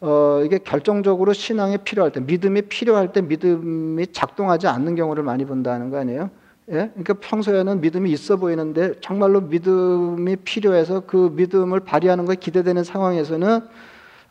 어, 0.00 0.42
이게 0.44 0.58
결정적으로 0.58 1.32
신앙이 1.32 1.78
필요할 1.78 2.10
때, 2.10 2.18
믿음이 2.18 2.62
필요할 2.62 3.12
때 3.12 3.20
믿음이 3.20 4.08
작동하지 4.08 4.66
않는 4.66 4.96
경우를 4.96 5.22
많이 5.22 5.44
본다는 5.44 5.90
거 5.90 5.98
아니에요? 5.98 6.28
예? 6.70 6.90
그러니까 6.92 7.14
평소에는 7.14 7.80
믿음이 7.80 8.10
있어 8.10 8.36
보이는데 8.36 8.94
정말로 9.00 9.40
믿음이 9.40 10.36
필요해서 10.36 11.04
그 11.06 11.32
믿음을 11.36 11.80
발휘하는 11.80 12.24
것에 12.24 12.36
기대되는 12.36 12.82
상황에서는 12.82 13.60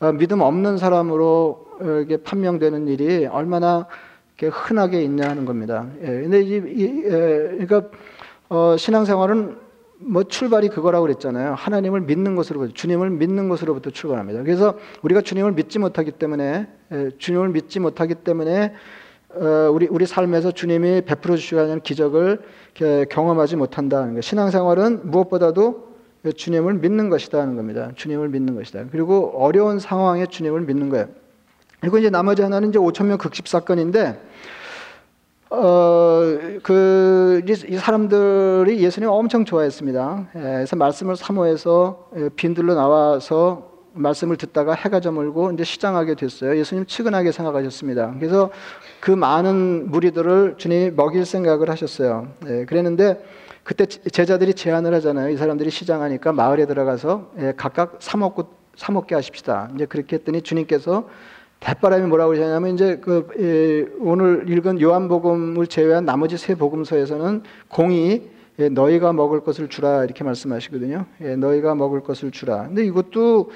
어, 0.02 0.12
믿음 0.12 0.42
없는 0.42 0.78
사람으로 0.78 1.68
이게 2.04 2.18
판명되는 2.18 2.88
일이 2.88 3.26
얼마나 3.26 3.88
흔하게 4.40 5.04
있냐 5.04 5.30
하는 5.30 5.46
겁니다. 5.46 5.86
예, 6.02 6.06
근데 6.06 6.42
이, 6.42 6.56
이 6.56 7.04
예, 7.06 7.10
그러니까 7.10 7.84
어, 8.50 8.76
신앙생활은 8.78 9.56
뭐 10.04 10.24
출발이 10.24 10.70
그거라고 10.70 11.04
그랬잖아요. 11.04 11.54
하나님을 11.54 12.02
믿는 12.02 12.36
것으로부터 12.36 12.74
주님을 12.74 13.10
믿는 13.12 13.50
것으로부터 13.50 13.92
출발합니다. 13.92 14.44
그래서 14.44 14.78
우리가 15.04 15.22
주님을 15.22 15.54
믿지 15.54 15.80
못하기 15.80 16.12
때문에 16.12 16.68
예, 16.92 17.10
주님을 17.18 17.50
믿지 17.50 17.80
못하기 17.80 18.16
때문에 18.16 18.74
어, 19.36 19.72
우리 19.72 19.88
우리 19.88 20.06
삶에서 20.06 20.52
주님이 20.52 21.02
베풀어 21.02 21.36
하는 21.62 21.80
기적을 21.82 22.42
경험하지 23.10 23.56
못한다는 23.56 24.10
거예요. 24.10 24.22
신앙생활은 24.22 25.10
무엇보다도 25.10 25.92
주님을 26.36 26.76
믿는 26.76 27.10
것이다 27.10 27.46
는 27.46 27.56
겁니다. 27.56 27.92
주님을 27.96 28.30
믿는 28.30 28.56
것이다. 28.56 28.86
그리고 28.92 29.34
어려운 29.36 29.80
상황에 29.80 30.26
주님을 30.26 30.62
믿는 30.62 30.90
거예요. 30.90 31.08
그리고 31.80 31.98
이제 31.98 32.10
나머지 32.10 32.42
하나는 32.42 32.70
이제 32.70 32.80
5천 32.80 33.06
명 33.06 33.18
극집 33.18 33.48
사건인데 33.48 34.20
어, 35.54 36.22
그, 36.64 37.42
이 37.46 37.78
사람들이 37.78 38.82
예수님 38.82 39.10
엄청 39.10 39.44
좋아했습니다. 39.44 40.28
예, 40.36 40.40
그래서 40.40 40.78
말씀을 40.78 41.18
사모해서 41.18 42.08
예, 42.16 42.30
빈들로 42.30 42.74
나와서 42.74 43.70
말씀을 43.92 44.38
듣다가 44.38 44.74
해가 44.74 45.02
저물고 45.02 45.52
이제 45.52 45.66
시장하게 45.66 46.16
됐어요. 46.16 46.58
예수님 46.58 46.86
측은하게 46.86 47.34
생각하셨습니다. 47.34 48.14
그래서 48.18 48.50
그 49.02 49.12
많은 49.12 49.92
무리들을 49.92 50.56
주님이 50.58 50.92
먹일 50.92 51.26
생각을 51.26 51.70
하셨어요. 51.70 52.30
예, 52.48 52.64
그랬는데 52.64 53.22
그때 53.64 53.86
제자들이 53.86 54.54
제안을 54.54 54.94
하잖아요. 54.96 55.32
이 55.32 55.36
사람들이 55.36 55.70
시장하니까 55.70 56.32
마을에 56.32 56.66
들어가서 56.66 57.32
예, 57.40 57.54
각각 57.58 57.98
사 58.00 58.18
먹고 58.18 58.48
사 58.78 58.94
먹게 58.94 59.16
하십시다. 59.16 59.70
이제 59.76 59.86
그렇게 59.86 60.16
했더니 60.16 60.44
주님께서 60.44 61.10
대바람이 61.62 62.08
뭐라고 62.08 62.34
하냐면 62.34 62.74
이제 62.74 62.98
그 62.98 63.28
예, 63.40 63.96
오늘 64.00 64.50
읽은 64.50 64.82
요한복음을 64.82 65.68
제외한 65.68 66.06
나머지 66.06 66.36
세 66.38 66.56
복음서에서는 66.56 67.44
공이 67.70 68.30
예, 68.60 68.70
너희가 68.70 69.14
먹을 69.14 69.42
것을 69.42 69.70
주라 69.70 70.04
이렇게 70.04 70.24
말씀하시거든요. 70.24 71.06
예, 71.22 71.36
너희가 71.36 71.76
먹을 71.76 72.02
것을 72.02 72.32
주라. 72.32 72.68
근데 72.68 72.84
이것도 72.84 73.52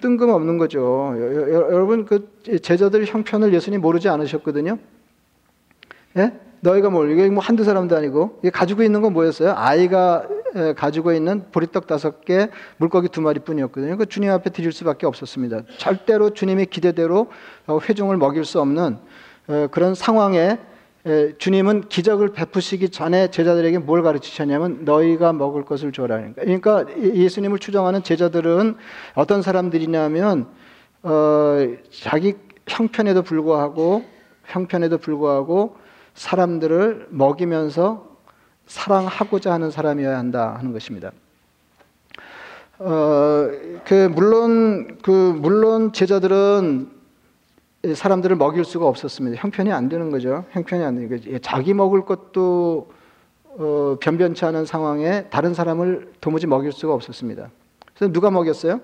뜬금없는 0.00 0.56
거죠. 0.56 1.14
여러분 1.18 2.06
그 2.06 2.30
제자들 2.62 3.04
형편을 3.04 3.52
예수님 3.52 3.82
모르지 3.82 4.08
않으셨거든요. 4.08 4.78
예? 6.16 6.32
너희가 6.64 6.88
뭘 6.88 7.10
이게 7.10 7.28
뭐 7.28 7.42
한두 7.42 7.62
사람도 7.62 7.94
아니고 7.94 8.38
이게 8.40 8.50
가지고 8.50 8.82
있는 8.82 9.02
건 9.02 9.12
뭐였어요? 9.12 9.52
아이가 9.54 10.26
가지고 10.76 11.12
있는 11.12 11.44
보리떡 11.52 11.86
다섯 11.86 12.24
개, 12.24 12.48
물고기 12.78 13.08
두 13.08 13.20
마리 13.20 13.40
뿐이었거든요. 13.40 13.96
그 13.96 14.06
주님 14.06 14.30
앞에 14.30 14.50
드릴 14.50 14.72
수밖에 14.72 15.06
없었습니다. 15.06 15.62
절대로 15.78 16.30
주님의 16.30 16.66
기대대로 16.66 17.30
어, 17.66 17.78
회중을 17.78 18.16
먹일 18.16 18.44
수 18.44 18.60
없는 18.60 18.98
어, 19.48 19.66
그런 19.70 19.94
상황에 19.94 20.58
주님은 21.36 21.90
기적을 21.90 22.32
베푸시기 22.32 22.88
전에 22.88 23.30
제자들에게 23.30 23.76
뭘 23.76 24.02
가르치셨냐면 24.02 24.86
너희가 24.86 25.34
먹을 25.34 25.62
것을 25.66 25.92
줘라. 25.92 26.32
그러니까 26.36 26.86
예수님을 26.98 27.58
추정하는 27.58 28.02
제자들은 28.02 28.76
어떤 29.14 29.42
사람들이냐면 29.42 30.46
어, 31.02 31.58
자기 31.90 32.36
형편에도 32.66 33.20
불구하고 33.20 34.02
형편에도 34.46 34.96
불구하고 34.96 35.76
사람들을 36.14 37.08
먹이면서 37.10 38.14
사랑하고자 38.66 39.52
하는 39.52 39.70
사람이어야 39.70 40.16
한다 40.16 40.54
하는 40.58 40.72
것입니다. 40.72 41.12
어, 42.78 43.48
그 43.86 44.08
물론 44.12 44.98
그 45.02 45.10
물론 45.10 45.92
제자들은 45.92 46.90
사람들을 47.94 48.36
먹일 48.36 48.64
수가 48.64 48.86
없었습니다. 48.86 49.40
형편이 49.40 49.70
안 49.70 49.88
되는 49.88 50.10
거죠. 50.10 50.44
형편이 50.50 50.82
안 50.82 50.94
되는 50.94 51.08
거죠. 51.08 51.38
자기 51.40 51.74
먹을 51.74 52.04
것도 52.04 52.90
어, 53.56 53.96
변변치 54.00 54.44
않은 54.46 54.64
상황에 54.64 55.28
다른 55.30 55.54
사람을 55.54 56.14
도무지 56.20 56.46
먹일 56.46 56.72
수가 56.72 56.94
없었습니다. 56.94 57.50
그래서 57.94 58.12
누가 58.12 58.30
먹였어요? 58.30 58.80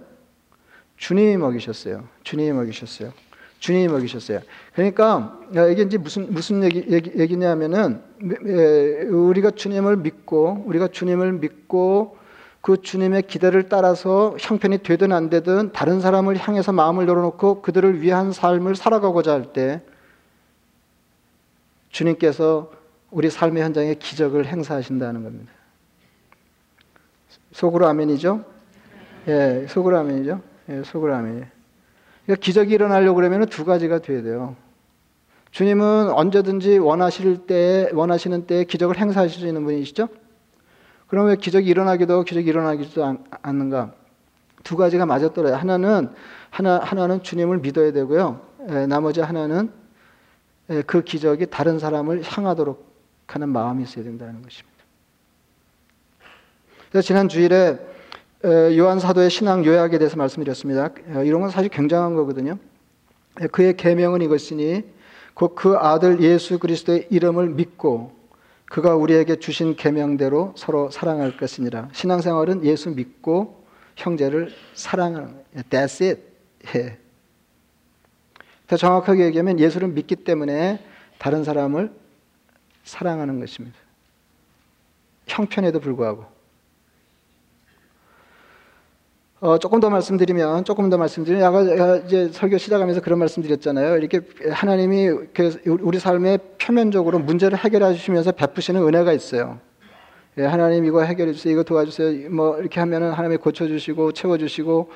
주님이 0.96 1.38
먹이셨어요. 1.38 2.04
주님이 2.22 2.52
먹이셨어요. 2.52 3.12
주님이 3.60 3.88
먹이셨어요. 3.88 4.40
그러니까 4.74 5.38
이게 5.70 5.82
이제 5.82 5.96
무슨 5.96 6.32
무슨 6.32 6.64
얘기, 6.64 6.84
얘기 6.90 7.12
얘기 7.16 7.36
냐면은 7.36 8.02
우리가 9.10 9.52
주님을 9.52 9.96
믿고 9.98 10.64
우리가 10.66 10.88
주님을 10.88 11.34
믿고 11.34 12.18
그 12.62 12.82
주님의 12.82 13.22
기대를 13.22 13.68
따라서 13.68 14.36
형편이 14.38 14.78
되든 14.78 15.12
안 15.12 15.30
되든 15.30 15.72
다른 15.72 16.00
사람을 16.00 16.36
향해서 16.36 16.72
마음을 16.72 17.06
열어놓고 17.06 17.62
그들을 17.62 18.02
위한 18.02 18.32
삶을 18.32 18.74
살아가고자 18.74 19.32
할 19.32 19.52
때 19.52 19.82
주님께서 21.90 22.70
우리 23.10 23.30
삶의 23.30 23.62
현장에 23.62 23.94
기적을 23.94 24.46
행사하신다는 24.46 25.22
겁니다. 25.22 25.52
속으로 27.52 27.86
아멘이죠? 27.88 28.44
예, 29.28 29.66
속으로 29.68 29.98
아멘이죠? 29.98 30.40
예, 30.68 30.82
속으로 30.84 31.14
아멘이에요. 31.14 31.59
그러니까 32.30 32.44
기적이 32.44 32.74
일어나려고 32.74 33.16
그러면 33.16 33.46
두 33.46 33.64
가지가 33.64 33.98
돼야 33.98 34.22
돼요. 34.22 34.54
주님은 35.50 36.10
언제든지 36.10 36.78
원하실 36.78 37.46
때, 37.48 37.90
원하시는 37.92 38.46
때에 38.46 38.62
기적을 38.62 38.98
행사하실 38.98 39.40
수 39.40 39.46
있는 39.48 39.64
분이시죠? 39.64 40.06
그럼 41.08 41.26
왜 41.26 41.34
기적이 41.34 41.68
일어나기도 41.68 42.22
기적이 42.22 42.48
일어나기도 42.48 43.04
않, 43.04 43.24
않는가? 43.42 43.92
두 44.62 44.76
가지가 44.76 45.06
맞았더라요. 45.06 45.56
하나는, 45.56 46.10
하나, 46.50 46.78
하나는 46.78 47.24
주님을 47.24 47.58
믿어야 47.58 47.90
되고요. 47.90 48.40
에, 48.68 48.86
나머지 48.86 49.20
하나는 49.20 49.72
에, 50.68 50.82
그 50.82 51.02
기적이 51.02 51.46
다른 51.50 51.80
사람을 51.80 52.22
향하도록 52.22 52.94
하는 53.26 53.48
마음이 53.48 53.82
있어야 53.82 54.04
된다는 54.04 54.40
것입니다. 54.42 54.78
그래서 56.90 57.04
지난 57.04 57.28
주일에 57.28 57.76
요한 58.44 58.98
사도의 58.98 59.28
신앙 59.28 59.64
요약에 59.64 59.98
대해서 59.98 60.16
말씀드렸습니다. 60.16 60.90
이런 61.24 61.42
건 61.42 61.50
사실 61.50 61.68
굉장한 61.68 62.14
거거든요. 62.14 62.58
그의 63.52 63.76
계명은 63.76 64.22
이것이니 64.22 64.84
곧 65.34 65.54
그 65.54 65.76
아들 65.76 66.20
예수 66.20 66.58
그리스도의 66.58 67.08
이름을 67.10 67.50
믿고 67.50 68.18
그가 68.66 68.94
우리에게 68.94 69.36
주신 69.36 69.76
계명대로 69.76 70.54
서로 70.56 70.90
사랑할 70.90 71.36
것이니라. 71.36 71.88
신앙생활은 71.92 72.64
예수 72.64 72.90
믿고 72.90 73.64
형제를 73.96 74.52
사랑하는 74.74 75.34
That's 75.68 76.02
it. 76.06 76.22
예. 76.76 76.98
더 78.66 78.76
정확하게 78.76 79.24
얘기하면 79.26 79.58
예수를 79.58 79.88
믿기 79.88 80.16
때문에 80.16 80.82
다른 81.18 81.42
사람을 81.44 81.92
사랑하는 82.84 83.40
것입니다. 83.40 83.76
형편에도 85.26 85.80
불구하고. 85.80 86.39
어, 89.42 89.56
조금 89.56 89.80
더 89.80 89.88
말씀드리면, 89.88 90.64
조금 90.64 90.90
더 90.90 90.98
말씀드리면, 90.98 91.42
아까 91.42 91.96
이제 91.96 92.28
설교 92.30 92.58
시작하면서 92.58 93.00
그런 93.00 93.18
말씀드렸잖아요. 93.20 93.96
이렇게 93.96 94.20
하나님이 94.50 95.08
우리 95.66 95.98
삶에 95.98 96.36
표면적으로 96.60 97.18
문제를 97.18 97.56
해결해 97.56 97.94
주시면서 97.94 98.32
베푸시는 98.32 98.82
은혜가 98.86 99.14
있어요. 99.14 99.58
예, 100.36 100.44
하나님 100.44 100.84
이거 100.84 101.02
해결해 101.02 101.32
주세요, 101.32 101.54
이거 101.54 101.62
도와주세요. 101.62 102.28
뭐 102.30 102.58
이렇게 102.58 102.80
하면은 102.80 103.12
하나님이 103.12 103.38
고쳐주시고 103.38 104.12
채워주시고 104.12 104.90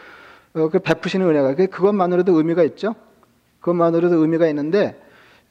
어, 0.57 0.69
그 0.69 0.79
베푸시는 0.79 1.27
은혜가 1.27 1.55
그 1.55 1.67
그것만으로도 1.67 2.37
의미가 2.37 2.63
있죠. 2.65 2.95
그것만으로도 3.61 4.17
의미가 4.17 4.47
있는데 4.49 5.01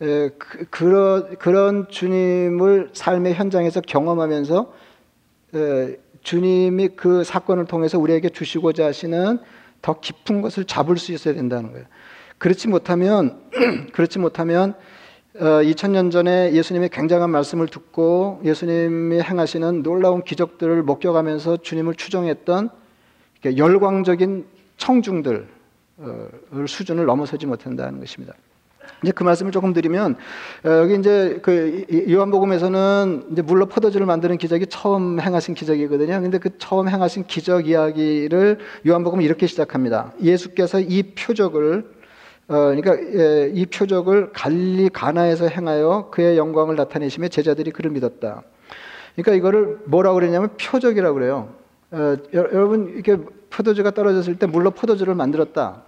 에, 0.01 0.29
그, 0.37 0.65
그런 0.69 1.35
그런 1.37 1.87
주님을 1.89 2.91
삶의 2.93 3.33
현장에서 3.33 3.81
경험하면서 3.81 4.73
에, 5.55 5.97
주님이 6.23 6.89
그 6.95 7.23
사건을 7.23 7.65
통해서 7.65 7.99
우리에게 7.99 8.29
주시고자 8.29 8.85
하시는 8.85 9.39
더 9.81 9.99
깊은 9.99 10.41
것을 10.41 10.65
잡을 10.65 10.97
수 10.97 11.11
있어야 11.11 11.33
된다는 11.33 11.71
거예요. 11.71 11.85
그렇지 12.37 12.67
못하면 12.67 13.41
그렇지 13.93 14.19
못하면 14.19 14.73
어, 15.35 15.45
2000년 15.61 16.11
전에 16.11 16.53
예수님의 16.53 16.89
굉장한 16.89 17.29
말씀을 17.29 17.67
듣고 17.67 18.41
예수님이 18.43 19.19
행하시는 19.21 19.81
놀라운 19.83 20.23
기적들을 20.23 20.83
목격하면서 20.83 21.57
주님을 21.57 21.95
추종했던 21.95 22.69
열광적인 23.57 24.45
청중들 24.77 25.47
어, 25.97 26.27
수준을 26.67 27.05
넘어서지 27.05 27.45
못한다는 27.45 27.99
것입니다. 27.99 28.33
이제 29.03 29.11
그 29.11 29.23
말씀을 29.23 29.51
조금 29.51 29.73
드리면 29.73 30.15
어, 30.65 30.69
여기 30.69 30.95
이제 30.95 31.39
그 31.41 31.85
요한복음에서는 32.09 33.27
이제 33.31 33.41
물로 33.41 33.65
포도주를 33.67 34.05
만드는 34.05 34.37
기적이 34.37 34.67
처음 34.67 35.19
행하신 35.19 35.53
기적이거든요. 35.53 36.21
근데 36.21 36.37
그 36.39 36.57
처음 36.57 36.87
행하신 36.89 37.25
기적 37.27 37.67
이야기를 37.67 38.59
요한복음은 38.87 39.23
이렇게 39.23 39.45
시작합니다. 39.45 40.13
예수께서 40.21 40.79
이 40.79 41.03
표적을 41.03 41.85
어, 42.47 42.55
그러니까 42.55 42.97
예, 42.97 43.51
이 43.53 43.65
표적을 43.65 44.31
갈리 44.33 44.89
가나에서 44.89 45.47
행하여 45.47 46.09
그의 46.11 46.37
영광을 46.37 46.75
나타내시며 46.75 47.29
제자들이 47.29 47.71
그를 47.71 47.91
믿었다. 47.91 48.43
그러니까 49.15 49.33
이거를 49.35 49.79
뭐라고 49.85 50.15
그러냐면 50.15 50.49
표적이라고 50.59 51.13
그래요. 51.13 51.49
어, 51.91 52.15
여러분 52.33 52.89
이렇게 52.95 53.17
포도주가 53.49 53.91
떨어졌을 53.91 54.37
때 54.37 54.47
물로 54.47 54.71
포도주를 54.71 55.13
만들었다. 55.13 55.83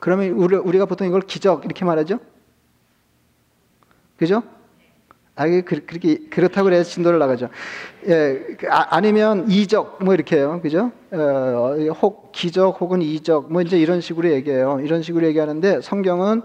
그러면 0.00 0.30
우리, 0.32 0.78
가 0.78 0.86
보통 0.86 1.06
이걸 1.06 1.20
기적 1.22 1.64
이렇게 1.64 1.84
말하죠? 1.84 2.18
그죠? 4.16 4.42
아, 5.36 5.46
그렇게, 5.46 6.18
그렇다고 6.30 6.64
그래야 6.64 6.82
진도를 6.82 7.20
나가죠. 7.20 7.48
예, 8.08 8.56
그, 8.58 8.66
아, 8.68 9.00
니면 9.00 9.48
이적, 9.48 10.02
뭐 10.02 10.12
이렇게 10.12 10.36
해요. 10.36 10.58
그죠? 10.60 10.90
어, 11.12 11.76
혹, 12.02 12.32
기적 12.32 12.80
혹은 12.80 13.02
이적, 13.02 13.52
뭐 13.52 13.62
이제 13.62 13.78
이런 13.78 14.00
식으로 14.00 14.30
얘기해요. 14.32 14.80
이런 14.80 15.02
식으로 15.02 15.26
얘기하는데 15.28 15.80
성경은 15.80 16.42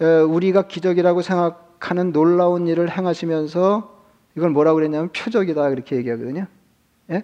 어, 0.00 0.04
우리가 0.28 0.62
기적이라고 0.66 1.22
생각하는 1.22 2.12
놀라운 2.12 2.66
일을 2.66 2.90
행하시면서 2.90 3.94
이걸 4.36 4.50
뭐라고 4.50 4.76
그랬냐면 4.76 5.10
표적이다. 5.10 5.70
그렇게 5.70 5.94
얘기하거든요. 5.94 6.46
예? 7.10 7.22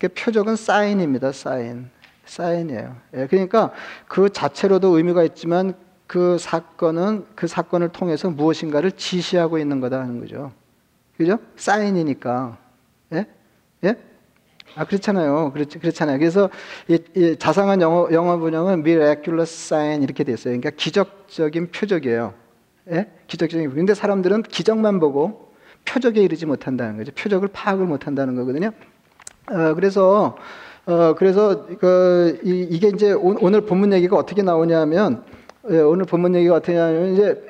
그 0.00 0.08
표적은 0.08 0.56
사인입니다. 0.56 1.32
사인. 1.32 1.90
사인이에요. 2.28 2.96
예, 3.14 3.26
그러니까 3.26 3.72
그 4.06 4.30
자체로도 4.30 4.96
의미가 4.96 5.24
있지만 5.24 5.74
그 6.06 6.38
사건은 6.38 7.26
그 7.34 7.46
사건을 7.46 7.88
통해서 7.88 8.30
무엇인가를 8.30 8.92
지시하고 8.92 9.58
있는 9.58 9.80
거다 9.80 10.00
하는 10.00 10.20
거죠. 10.20 10.52
그죠? 11.16 11.38
사인이니까. 11.56 12.56
예? 13.14 13.26
예? 13.84 13.96
아, 14.76 14.84
그렇잖아요. 14.84 15.52
그렇지, 15.52 15.78
그렇잖아요. 15.78 16.18
그래서 16.18 16.50
이, 16.86 16.98
이 17.16 17.36
자상한 17.38 17.80
영어, 17.80 18.08
영어 18.12 18.38
번역은 18.38 18.80
miraculous 18.80 19.52
sign 19.66 20.02
이렇게 20.02 20.22
돼 20.22 20.32
있어요. 20.32 20.52
그러니까 20.58 20.70
기적적인 20.70 21.72
표적이에요. 21.72 22.34
예? 22.92 23.10
기적적인. 23.26 23.74
근데 23.74 23.94
사람들은 23.94 24.42
기적만 24.42 25.00
보고 25.00 25.52
표적에 25.84 26.22
이르지 26.22 26.46
못한다는 26.46 26.98
거죠. 26.98 27.12
표적을 27.12 27.48
파악을 27.48 27.86
못한다는 27.86 28.36
거거든요. 28.36 28.70
어, 29.50 29.74
그래서 29.74 30.36
어, 30.88 31.14
그래서 31.14 31.66
그 31.78 32.40
이, 32.42 32.66
이게 32.70 32.88
이제 32.88 33.12
오, 33.12 33.50
늘 33.50 33.60
본문 33.60 33.92
얘기가 33.92 34.16
어떻게 34.16 34.40
나오냐면 34.40 35.22
예, 35.70 35.80
오늘 35.80 36.06
본문 36.06 36.34
얘기가 36.34 36.54
어떻게 36.54 36.72
나오냐면 36.78 37.12
이제 37.12 37.44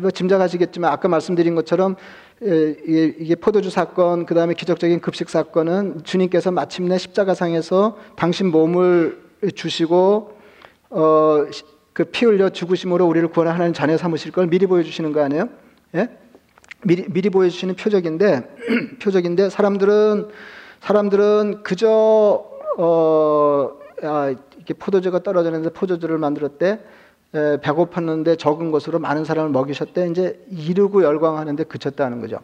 뭐 0.00 0.10
짐작하시겠지만 0.10 0.90
아까 0.90 1.06
말씀드린 1.06 1.54
것처럼 1.54 1.96
예, 2.42 2.74
이게, 3.18 3.34
포도주 3.34 3.68
사건 3.68 4.24
그 4.24 4.34
다음에 4.34 4.54
기적적인 4.54 5.00
급식 5.00 5.28
사건은 5.28 6.02
주님께서 6.02 6.50
마침내 6.50 6.96
십자가상에서 6.96 7.98
당신 8.16 8.46
몸을 8.46 9.18
주시고 9.54 10.30
어, 10.88 11.44
그피 11.92 12.24
흘려 12.24 12.48
죽으심으로 12.48 13.06
우리를 13.06 13.28
구원하 13.28 13.52
하나님 13.52 13.74
자녀 13.74 13.98
삼으실 13.98 14.32
걸 14.32 14.46
미리 14.46 14.66
보여주시는 14.66 15.12
거 15.12 15.20
아니에요? 15.22 15.50
예? 15.94 16.08
미리 16.84 17.04
미리 17.06 17.28
보여주시는 17.28 17.74
표적인데 17.74 18.48
표적인데 19.02 19.50
사람들은 19.50 20.28
사람들은 20.86 21.62
그저 21.62 22.44
어, 22.78 23.70
아, 24.02 24.34
이렇게 24.56 24.74
포도주가 24.74 25.22
떨어졌는데 25.22 25.70
포도주를 25.70 26.18
만들었대. 26.18 26.80
에, 27.34 27.56
배고팠는데 27.58 28.38
적은 28.38 28.70
것으로 28.70 28.98
많은 28.98 29.24
사람을 29.24 29.50
먹이셨대. 29.50 30.08
이제 30.08 30.40
이르고 30.50 31.02
열광하는데 31.02 31.64
그쳤다는 31.64 32.20
거죠. 32.20 32.38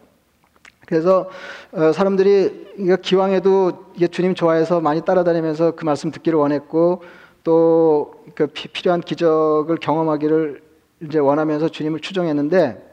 그래서 0.85 1.29
어, 1.71 1.91
사람들이 1.93 2.73
이거 2.79 2.97
기왕에도 2.97 3.85
이게 3.95 4.07
주님 4.07 4.35
좋아해서 4.35 4.81
많이 4.81 5.01
따라다니면서 5.01 5.71
그 5.71 5.85
말씀 5.85 6.11
듣기를 6.11 6.37
원했고 6.37 7.03
또 7.43 8.23
그 8.35 8.47
필요한 8.47 9.01
기적을 9.01 9.77
경험하기를 9.77 10.61
이제 11.01 11.19
원하면서 11.19 11.69
주님을 11.69 11.99
추종했는데 11.99 12.59
에, 12.67 12.92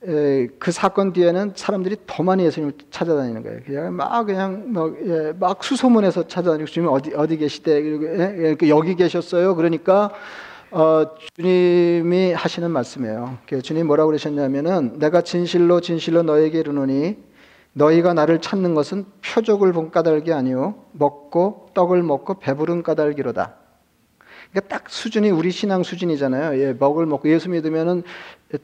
그 0.00 0.72
사건 0.72 1.12
뒤에는 1.12 1.52
사람들이 1.54 1.96
더 2.06 2.22
많이 2.22 2.44
예수님을 2.44 2.72
찾아다니는 2.90 3.42
거예요. 3.42 3.60
그냥 3.66 3.94
막 3.94 4.24
그냥 4.24 4.72
막, 4.72 4.94
예, 5.04 5.32
막 5.38 5.62
수소문해서 5.62 6.26
찾아다니고 6.26 6.66
주님 6.66 6.88
어디 6.88 7.12
어디 7.14 7.36
계시대 7.36 7.72
예, 7.72 8.56
예, 8.62 8.68
여기 8.68 8.94
계셨어요. 8.94 9.54
그러니까 9.56 10.10
어, 10.70 11.04
주님이 11.36 12.32
하시는 12.32 12.70
말씀이에요. 12.70 13.38
주님 13.62 13.88
뭐라고 13.88 14.08
그러셨냐면은 14.08 14.98
내가 14.98 15.20
진실로 15.20 15.80
진실로 15.80 16.22
너에게 16.22 16.60
이르노니 16.60 17.18
너희가 17.74 18.14
나를 18.14 18.40
찾는 18.40 18.74
것은 18.74 19.04
표적을 19.22 19.72
본 19.72 19.90
까닭이 19.90 20.32
아니요 20.32 20.76
먹고 20.92 21.68
떡을 21.74 22.02
먹고 22.02 22.34
배부른 22.38 22.82
까닭이로다. 22.82 23.59
그러니까 24.50 24.76
딱 24.76 24.90
수준이 24.90 25.30
우리 25.30 25.50
신앙 25.50 25.82
수준이잖아요. 25.82 26.60
예, 26.60 26.72
먹을 26.72 27.06
먹고 27.06 27.28
예수 27.30 27.48
믿으면은 27.48 28.02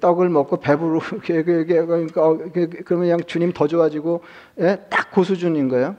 떡을 0.01 0.29
먹고 0.29 0.59
배부르게 0.59 1.43
그러니까 1.45 2.27
어, 2.27 2.39
그러면 2.85 2.85
그냥 2.85 3.21
주님 3.27 3.53
더 3.53 3.69
좋아지고 3.69 4.23
예, 4.61 4.85
딱그 4.91 5.23
수준인 5.25 5.69
거예요. 5.69 5.97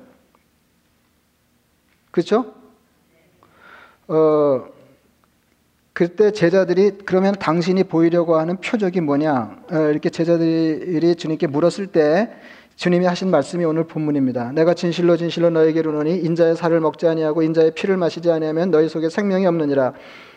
그렇죠? 2.12 2.54
어 4.10 4.66
그때 5.94 6.32
제자들이 6.32 7.00
그러면 7.06 7.34
당신이 7.34 7.86
보이려고 7.86 8.38
하는 8.38 8.58
표적이 8.58 9.02
뭐냐 9.02 9.64
어, 9.72 9.78
이렇게 9.90 10.10
제자들이 10.10 11.16
주님께 11.16 11.48
물었을 11.48 11.88
때 11.88 12.32
주님이 12.78 13.08
하신 13.08 13.32
말씀이 13.32 13.66
오늘 13.66 13.86
본문입니다. 13.86 14.52
내가 14.52 14.76
진실로 14.76 15.18
진실로 15.18 15.50
너에게 15.50 15.80
이르노니 15.80 16.20
인자의 16.20 16.56
살을 16.56 16.80
먹지 16.80 17.08
아니하고 17.08 17.42
인자의 17.42 17.72
피를 17.72 17.98
마시지 17.98 18.30
아니하면 18.30 18.70
너희 18.70 18.88
속에 18.88 19.10
생명이 19.10 19.48
없느니라. 19.48 19.94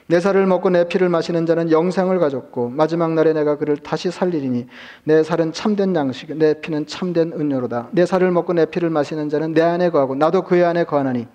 내 0.07 0.21
살을 0.21 0.47
먹고 0.47 0.71
내 0.71 0.89
피를 0.89 1.11
마시는 1.11 1.45
자는 1.45 1.71
영생을 1.71 2.19
가졌고 2.19 2.71
마지막 2.71 3.13
날에 3.13 3.35
내가 3.35 3.59
그를 3.59 3.77
다시 3.77 4.11
살리리니 4.11 4.69
내 5.05 5.23
살은 5.23 5.53
참된 5.53 5.95
양식 5.95 6.35
내 6.35 6.55
피는 6.55 6.87
참된 6.87 7.35
은료로다. 7.35 7.91
내 7.93 8.07
살을 8.07 8.31
먹고 8.31 8.55
내 8.55 8.65
피를 8.65 8.89
마시는 8.89 9.29
자는 9.29 9.53
내 9.53 9.61
안에 9.61 9.91
거하고 9.91 10.15
나도 10.15 10.43
그의 10.43 10.65
안에 10.65 10.85
거하나니 10.85 11.27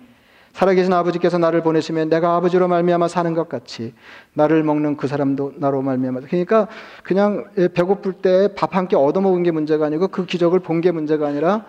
살아계신 0.56 0.90
아버지께서 0.94 1.36
나를 1.36 1.62
보내시면 1.62 2.08
내가 2.08 2.34
아버지로 2.36 2.66
말미암아 2.66 3.08
사는 3.08 3.34
것 3.34 3.46
같이 3.46 3.92
나를 4.32 4.62
먹는 4.64 4.96
그 4.96 5.06
사람도 5.06 5.52
나로 5.56 5.82
말미암아 5.82 6.20
그러니까 6.20 6.66
그냥 7.02 7.44
배고플 7.74 8.14
때 8.22 8.48
밥 8.54 8.72
한 8.74 8.88
끼 8.88 8.96
얻어먹은 8.96 9.42
게 9.42 9.50
문제가 9.50 9.84
아니고 9.84 10.08
그 10.08 10.24
기적을 10.24 10.60
본 10.60 10.80
게 10.80 10.92
문제가 10.92 11.26
아니라 11.28 11.66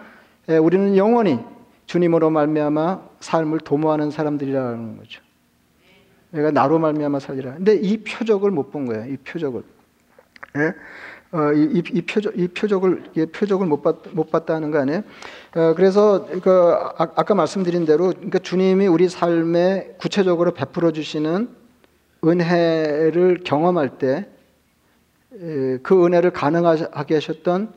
우리는 0.62 0.96
영원히 0.96 1.38
주님으로 1.86 2.30
말미암아 2.30 3.02
삶을 3.20 3.60
도모하는 3.60 4.10
사람들이라는 4.10 4.98
거죠. 5.00 5.22
내가 6.32 6.52
나로 6.52 6.80
말미암아 6.80 7.20
살리라. 7.20 7.56
근데 7.56 7.76
이 7.76 8.02
표적을 8.04 8.52
못 8.52 8.72
본 8.72 8.86
거예요. 8.86 9.06
이 9.12 9.18
표적을. 9.18 9.64
예? 10.60 10.74
어, 11.32 11.52
이, 11.54 11.84
이, 11.94 12.02
표적, 12.02 12.38
이 12.38 12.48
표적을, 12.48 13.04
이 13.16 13.26
표적을 13.26 13.68
못, 13.68 13.82
봤, 13.82 13.98
못 14.14 14.32
봤다는 14.32 14.72
거 14.72 14.80
아니에요? 14.80 15.04
어, 15.56 15.74
그래서 15.76 16.26
그, 16.42 16.50
아, 16.98 17.06
까 17.06 17.36
말씀드린 17.36 17.86
대로 17.86 18.10
그러니까 18.10 18.40
주님이 18.40 18.88
우리 18.88 19.10
삶에 19.10 19.96
구체적으로 20.00 20.54
베풀어 20.54 20.92
주시는 20.92 21.50
은혜를 22.24 23.42
경험할 23.44 23.98
때 23.98 24.38
그 25.84 26.06
은혜를 26.06 26.32
가능하게 26.32 27.16
하셨던 27.16 27.74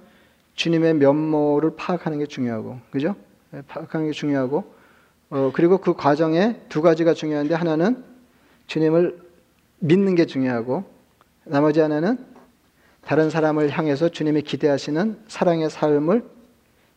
주님의 0.55 0.95
면모를 0.95 1.77
파악하는 1.77 2.19
게 2.19 2.27
중요하고, 2.27 2.79
그죠? 2.91 3.15
예, 3.55 3.63
파악하는 3.63 4.07
게 4.07 4.13
중요하고, 4.13 4.73
어, 5.31 5.53
그리고 5.55 5.79
그 5.79 5.95
과정에 5.95 6.61
두 6.69 6.83
가지가 6.83 7.15
중요한데 7.15 7.55
하나는 7.55 8.05
주님을 8.67 9.21
믿는 9.81 10.15
게 10.15 10.27
중요하고, 10.27 10.85
나머지 11.45 11.81
하나는 11.81 12.19
다른 13.11 13.29
사람을 13.29 13.71
향해서 13.71 14.11
주님이 14.11 14.43
기대하시는 14.43 15.19
사랑의 15.27 15.69
삶을 15.69 16.23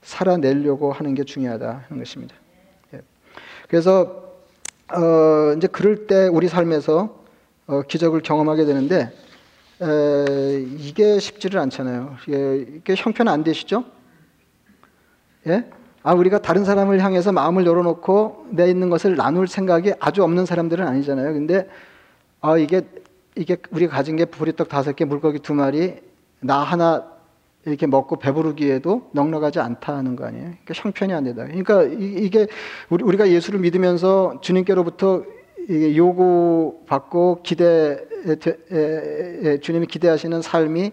살아내려고 0.03 0.91
하는 0.91 1.15
게 1.15 1.23
중요하다 1.23 1.85
하는 1.89 2.03
것입니다. 2.03 2.35
예. 2.93 3.01
그래서 3.67 4.35
어 4.91 5.55
이제 5.57 5.65
그럴 5.65 6.05
때 6.05 6.27
우리 6.27 6.47
삶에서 6.47 7.23
어 7.65 7.81
기적을 7.81 8.21
경험하게 8.21 8.65
되는데 8.65 9.11
에 9.81 10.61
이게 10.77 11.17
쉽지를 11.17 11.59
않잖아요. 11.61 12.15
이게 12.27 12.93
형편 12.95 13.27
안 13.27 13.43
되시죠? 13.43 13.83
예? 15.47 15.67
아 16.03 16.13
우리가 16.13 16.43
다른 16.43 16.63
사람을 16.63 17.03
향해서 17.03 17.31
마음을 17.31 17.65
열어놓고 17.65 18.49
내 18.51 18.69
있는 18.69 18.91
것을 18.91 19.15
나눌 19.15 19.47
생각이 19.47 19.93
아주 19.99 20.23
없는 20.23 20.45
사람들은 20.45 20.87
아니잖아요. 20.87 21.33
근데 21.33 21.67
아 22.39 22.55
이게 22.59 22.83
이게 23.35 23.57
우리가 23.71 23.95
가진 23.95 24.15
게 24.15 24.25
보리떡 24.25 24.69
다섯 24.69 24.95
개, 24.95 25.05
물고기 25.05 25.39
두 25.39 25.53
마리, 25.53 25.95
나 26.39 26.59
하나 26.59 27.11
이렇게 27.65 27.87
먹고 27.87 28.17
배부르기에도 28.17 29.09
넉넉하지 29.13 29.59
않다는 29.59 30.15
거 30.15 30.25
아니에요? 30.25 30.43
그러니까 30.43 30.73
형편이 30.75 31.13
안 31.13 31.23
되다. 31.23 31.45
그러니까 31.45 31.83
이 31.83 32.29
게 32.29 32.47
우리 32.89 33.17
가 33.17 33.29
예수를 33.29 33.59
믿으면서 33.61 34.39
주님께로부터 34.41 35.23
요구받고 35.69 37.39
기대 37.43 37.97
주님이 39.61 39.87
기대하시는 39.87 40.41
삶이 40.41 40.91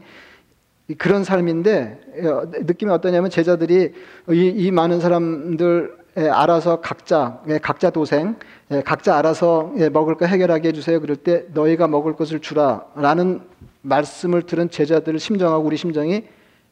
그런 0.99 1.25
삶인데 1.25 2.01
느낌이 2.63 2.91
어떠냐면 2.93 3.31
제자들이 3.31 3.93
이, 4.31 4.55
이 4.57 4.71
많은 4.71 5.01
사람들 5.01 5.97
예, 5.97 6.00
알아서 6.17 6.81
각자 6.81 7.41
예, 7.49 7.59
각자 7.59 7.91
도생 7.91 8.37
예, 8.71 8.83
각자 8.83 9.17
알아서 9.17 9.73
먹을 9.93 10.17
거 10.17 10.27
해결하게 10.27 10.69
해주세요. 10.69 11.01
그럴 11.01 11.17
때 11.17 11.45
너희가 11.53 11.89
먹을 11.89 12.15
것을 12.17 12.41
주라라는 12.41 13.41
말씀을 13.83 14.43
들은 14.43 14.71
제자들 14.71 15.19
심정하고 15.19 15.65
우리 15.65 15.77
심정이 15.77 16.25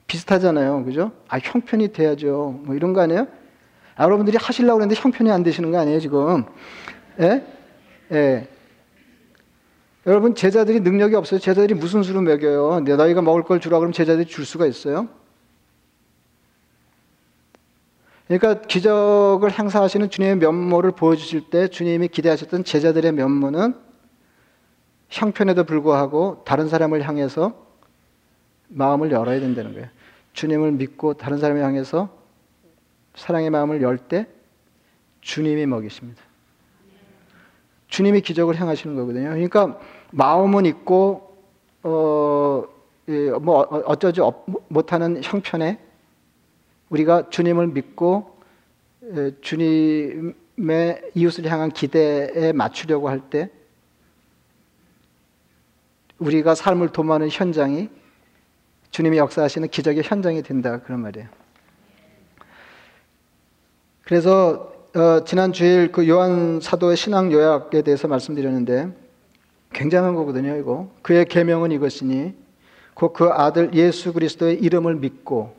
비슷하잖아요, 0.06 0.84
그죠? 0.84 1.12
아 1.28 1.38
형편이 1.38 1.92
돼야죠. 1.92 2.60
뭐 2.64 2.74
이런 2.74 2.92
거 2.92 3.00
아니에요? 3.02 3.26
아, 3.96 4.04
여러분들이 4.04 4.38
하시려고 4.38 4.78
그랬는데 4.78 5.00
형편이 5.00 5.30
안 5.30 5.42
되시는 5.42 5.70
거 5.70 5.78
아니에요 5.78 6.00
지금? 6.00 6.44
예? 7.20 7.44
예. 8.12 8.48
여러분 10.06 10.34
제자들이 10.34 10.80
능력이 10.80 11.14
없어요. 11.14 11.38
제자들이 11.38 11.74
무슨 11.74 12.02
수로 12.02 12.22
먹여요? 12.22 12.80
너희가 12.80 13.20
먹을 13.20 13.42
걸 13.42 13.60
주라 13.60 13.78
그러면 13.78 13.92
제자들이 13.92 14.26
줄 14.26 14.46
수가 14.46 14.66
있어요? 14.66 15.08
그러니까 18.28 18.60
기적을 18.60 19.50
행사하시는 19.50 20.10
주님의 20.10 20.36
면모를 20.36 20.92
보여주실 20.92 21.48
때 21.48 21.68
주님이 21.68 22.08
기대하셨던 22.08 22.64
제자들의 22.64 23.12
면모는 23.12 23.74
형편에도 25.08 25.64
불구하고 25.64 26.42
다른 26.44 26.68
사람을 26.68 27.08
향해서 27.08 27.66
마음을 28.68 29.10
열어야 29.10 29.40
된다는 29.40 29.72
거예요. 29.72 29.88
주님을 30.34 30.72
믿고 30.72 31.14
다른 31.14 31.38
사람을 31.38 31.62
향해서 31.62 32.10
사랑의 33.14 33.48
마음을 33.48 33.80
열 33.80 33.96
때 33.96 34.26
주님이 35.22 35.66
먹이십니다. 35.66 36.22
주님이 37.88 38.20
기적을 38.20 38.56
행하시는 38.56 38.94
거거든요. 38.94 39.30
그러니까 39.30 39.78
마음은 40.12 40.66
있고 40.66 41.36
어, 41.82 42.64
예, 43.08 43.30
뭐 43.30 43.60
어쩌지 43.86 44.20
못하는 44.68 45.22
형편에 45.22 45.78
우리가 46.90 47.30
주님을 47.30 47.68
믿고 47.68 48.38
주님의 49.40 51.10
이웃을 51.14 51.46
향한 51.50 51.70
기대에 51.70 52.52
맞추려고 52.52 53.08
할 53.08 53.20
때 53.30 53.50
우리가 56.18 56.54
삶을 56.54 56.88
도모하는 56.88 57.28
현장이 57.30 57.88
주님이 58.90 59.18
역사하시는 59.18 59.68
기적의 59.68 60.02
현장이 60.02 60.42
된다 60.42 60.80
그런 60.80 61.00
말이에요. 61.00 61.28
그래서 64.02 64.72
어, 64.96 65.22
지난 65.24 65.52
주일 65.52 65.92
그 65.92 66.08
요한 66.08 66.60
사도의 66.60 66.96
신앙 66.96 67.30
요약에 67.30 67.82
대해서 67.82 68.08
말씀드렸는데 68.08 68.88
굉장한 69.74 70.14
거거든요. 70.14 70.56
이거 70.56 70.90
그의 71.02 71.26
계명은 71.26 71.70
이것이니 71.72 72.34
곧 72.94 73.12
그 73.12 73.28
아들 73.28 73.74
예수 73.74 74.12
그리스도의 74.12 74.58
이름을 74.58 74.96
믿고 74.96 75.54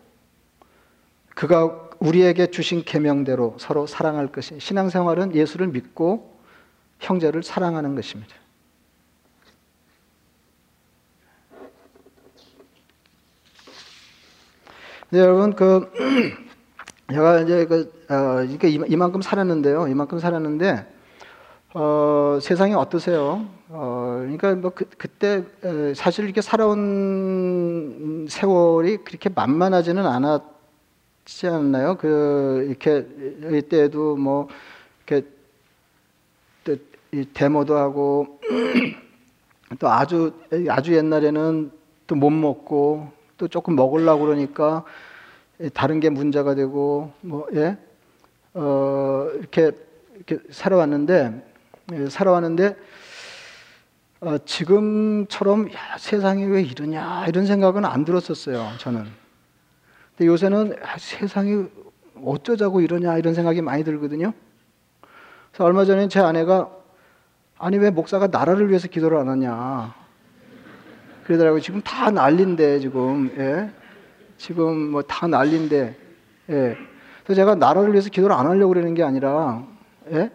그가 1.39 1.89
우리에게 1.99 2.47
주신 2.47 2.83
계명대로 2.83 3.55
서로 3.57 3.87
사랑할 3.87 4.27
것이 4.27 4.59
신앙생활은 4.59 5.33
예수를 5.33 5.67
믿고 5.67 6.37
형제를 6.99 7.43
사랑하는 7.43 7.95
것입니다. 7.95 8.35
네, 15.11 15.19
여러분 15.19 15.53
그 15.55 15.89
제가 17.09 17.39
이제 17.39 17.65
그 17.67 17.89
어, 18.09 18.43
이게 18.43 18.67
이만큼 18.67 19.21
살았는데요. 19.21 19.87
이만큼 19.87 20.19
살았는데 20.19 20.93
어, 21.73 22.39
세상이 22.41 22.73
어떠세요? 22.73 23.47
어, 23.69 24.17
그러니까 24.19 24.55
뭐 24.55 24.71
그, 24.71 24.83
그때 24.97 25.45
사실 25.95 26.25
이렇게 26.25 26.41
살아온 26.41 28.25
세월이 28.27 29.05
그렇게 29.05 29.29
만만하지는 29.29 30.05
않았. 30.05 30.58
있지 31.29 31.47
않나요? 31.47 31.95
그 31.95 32.65
이렇게 32.67 33.05
이때도 33.57 34.15
뭐 34.17 34.47
이렇게 35.05 35.27
이 37.11 37.25
데모도 37.33 37.77
하고 37.77 38.39
또 39.77 39.87
아주 39.87 40.33
아주 40.69 40.95
옛날에는 40.95 41.71
또 42.07 42.15
못 42.15 42.31
먹고 42.31 43.11
또 43.37 43.47
조금 43.47 43.75
먹으려고 43.75 44.25
그러니까 44.25 44.83
다른 45.75 45.99
게 45.99 46.09
문제가 46.09 46.55
되고 46.55 47.13
뭐 47.21 47.47
예. 47.53 47.77
어, 48.55 49.27
이렇게 49.37 49.71
이렇게 50.15 50.39
살아왔는데 50.49 51.47
예, 51.93 52.09
살아왔는데 52.09 52.75
어, 54.21 54.37
지금처럼 54.39 55.71
야, 55.73 55.97
세상이 55.99 56.45
왜 56.45 56.63
이러냐 56.63 57.27
이런 57.27 57.45
생각은 57.45 57.85
안 57.85 58.03
들었었어요. 58.03 58.71
저는. 58.79 59.18
근데 60.19 60.27
요새는 60.27 60.73
아, 60.83 60.97
세상이 60.97 61.65
어쩌자고 62.25 62.81
이러냐 62.81 63.17
이런 63.17 63.33
생각이 63.33 63.61
많이 63.61 63.85
들거든요. 63.85 64.33
그래서 65.49 65.63
얼마 65.63 65.85
전에 65.85 66.09
제 66.09 66.19
아내가 66.19 66.69
아니 67.57 67.77
왜 67.77 67.89
목사가 67.89 68.27
나라를 68.27 68.67
위해서 68.67 68.89
기도를 68.89 69.17
안 69.17 69.29
하냐 69.29 69.95
그러더라고요. 71.23 71.61
지금 71.61 71.81
다 71.81 72.11
난린데 72.11 72.79
지금 72.79 73.31
예? 73.37 73.71
지금 74.35 74.91
뭐 74.91 75.03
다 75.03 75.25
난린데 75.27 75.95
예. 76.49 76.77
그래서 77.23 77.35
제가 77.35 77.55
나라를 77.55 77.93
위해서 77.93 78.09
기도를 78.09 78.35
안 78.35 78.45
하려고 78.45 78.73
그러는 78.73 78.95
게 78.95 79.03
아니라 79.03 79.63
예? 80.11 80.31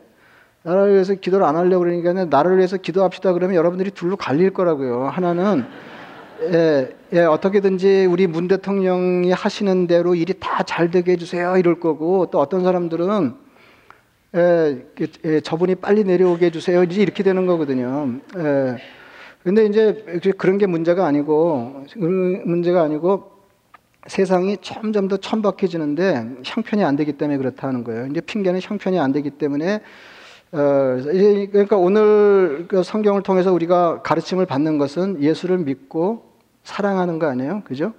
나라를 0.62 0.94
위해서 0.94 1.12
기도를 1.12 1.44
안 1.44 1.57
하려고 1.57 1.85
아니라 1.85 2.25
나라를 2.25 2.57
위해서 2.57 2.79
기도합시다 2.79 3.35
그러면 3.35 3.55
여러분들이 3.55 3.90
둘로 3.90 4.16
갈릴 4.16 4.55
거라고요. 4.55 5.09
하나는 5.09 5.66
예, 6.40 6.97
예, 7.14 7.20
어떻게든지 7.20 8.07
우리 8.07 8.27
문 8.27 8.48
대통령이 8.48 9.31
하시는 9.31 9.87
대로 9.87 10.16
일이 10.16 10.35
다 10.40 10.64
잘 10.64 10.90
되게 10.90 11.12
해주세요 11.12 11.57
이럴 11.59 11.79
거고 11.79 12.27
또 12.31 12.40
어떤 12.40 12.64
사람들은 12.64 13.35
예, 14.35 14.85
예, 15.24 15.40
저분이 15.40 15.77
빨리 15.77 16.03
내려오게 16.03 16.46
해주세요 16.46 16.83
이렇게 16.85 17.22
되는 17.22 17.46
거거든요. 17.46 18.18
예. 18.37 18.77
근데 19.44 19.66
이제 19.66 20.03
그런 20.38 20.59
게 20.59 20.66
문제가 20.66 21.07
아니고 21.07 21.85
문제가 21.96 22.83
아니고 22.83 23.31
세상이 24.07 24.57
점점 24.61 25.07
더 25.07 25.16
천박해지는데 25.18 26.38
형편이 26.44 26.83
안 26.83 26.96
되기 26.96 27.12
때문에 27.12 27.38
그렇다는 27.38 27.85
거예요. 27.85 28.07
이제 28.07 28.20
핑계는 28.20 28.61
형편이 28.62 28.98
안 28.98 29.12
되기 29.12 29.31
때문에 29.31 29.83
어, 30.53 30.98
그러니까 31.03 31.77
오늘 31.77 32.66
그 32.68 32.83
성경을 32.83 33.22
통해서 33.22 33.53
우리가 33.53 34.03
가르침을 34.03 34.46
받는 34.46 34.79
것은 34.79 35.22
예수를 35.22 35.59
믿고 35.59 36.34
사랑하는 36.64 37.18
거 37.18 37.27
아니에요? 37.29 37.62
그죠? 37.64 37.92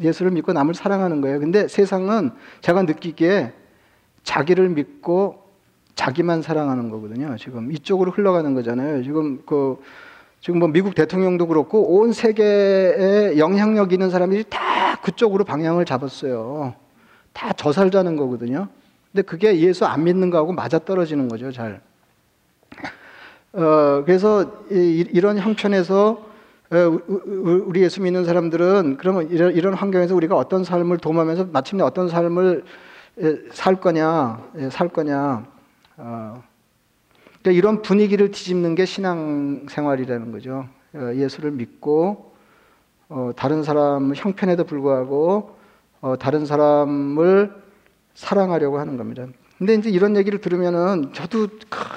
예수를 0.00 0.30
믿고 0.32 0.52
남을 0.52 0.74
사랑하는 0.74 1.20
거예요. 1.22 1.40
근데 1.40 1.66
세상은 1.68 2.32
제가 2.60 2.82
느끼기에 2.82 3.52
자기를 4.24 4.68
믿고 4.68 5.48
자기만 5.94 6.42
사랑하는 6.42 6.90
거거든요. 6.90 7.36
지금 7.38 7.72
이쪽으로 7.72 8.10
흘러가는 8.10 8.52
거잖아요. 8.54 9.02
지금 9.02 9.42
그 9.46 9.80
지금 10.40 10.58
뭐 10.58 10.68
미국 10.68 10.94
대통령도 10.94 11.46
그렇고 11.46 11.98
온 11.98 12.12
세계에 12.12 13.38
영향력 13.38 13.92
있는 13.92 14.10
사람들이 14.10 14.44
다 14.48 14.96
그쪽으로 15.02 15.44
방향을 15.44 15.84
잡았어요. 15.84 16.74
다 17.32 17.52
저 17.56 17.72
살자는 17.72 18.16
거거든요. 18.16 18.68
근데 19.12 19.22
그게 19.22 19.58
예수 19.60 19.86
안 19.86 20.04
믿는 20.04 20.30
거하고 20.30 20.52
맞아 20.52 20.78
떨어지는 20.78 21.28
거죠, 21.28 21.52
잘. 21.52 21.80
어, 23.52 24.02
그래서 24.04 24.64
이, 24.70 25.06
이런 25.12 25.38
형편에서 25.38 26.10
어, 26.12 26.29
우리 26.70 27.82
예수 27.82 28.00
믿는 28.00 28.24
사람들은 28.24 28.96
그러면 28.98 29.28
이런, 29.30 29.54
이런 29.54 29.74
환경에서 29.74 30.14
우리가 30.14 30.36
어떤 30.36 30.62
삶을 30.62 30.98
도모하면서 30.98 31.46
마침내 31.52 31.82
어떤 31.82 32.08
삶을 32.08 32.64
살 33.52 33.80
거냐, 33.80 34.40
살 34.70 34.88
거냐. 34.88 35.44
어, 35.96 36.42
그러니까 37.42 37.50
이런 37.50 37.82
분위기를 37.82 38.30
뒤집는 38.30 38.74
게 38.74 38.84
신앙 38.84 39.66
생활이라는 39.68 40.30
거죠. 40.32 40.66
어, 40.94 41.12
예수를 41.14 41.50
믿고 41.50 42.34
어, 43.08 43.32
다른 43.36 43.62
사람 43.62 44.14
형편에도 44.14 44.64
불구하고 44.64 45.56
어, 46.00 46.16
다른 46.18 46.46
사람을 46.46 47.52
사랑하려고 48.14 48.78
하는 48.78 48.96
겁니다. 48.96 49.26
근데 49.60 49.74
이제 49.74 49.90
이런 49.90 50.16
얘기를 50.16 50.40
들으면은 50.40 51.12
저도 51.12 51.48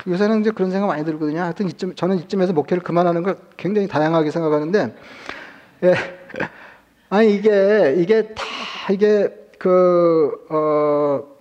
요새는 0.05 0.41
이제 0.41 0.51
그런 0.51 0.69
생각 0.69 0.87
많이 0.87 1.05
들거든요. 1.05 1.39
하여튼 1.39 1.69
이쯤 1.69 1.95
저는 1.95 2.17
이쯤에서 2.19 2.51
목회를 2.51 2.83
그만하는 2.83 3.23
걸 3.23 3.37
굉장히 3.55 3.87
다양하게 3.87 4.31
생각하는데, 4.31 4.93
예. 5.83 5.93
아니 7.09 7.33
이게 7.33 7.95
이게 7.97 8.33
다 8.35 8.43
이게 8.91 9.29
그 9.57 10.45
어. 10.49 11.33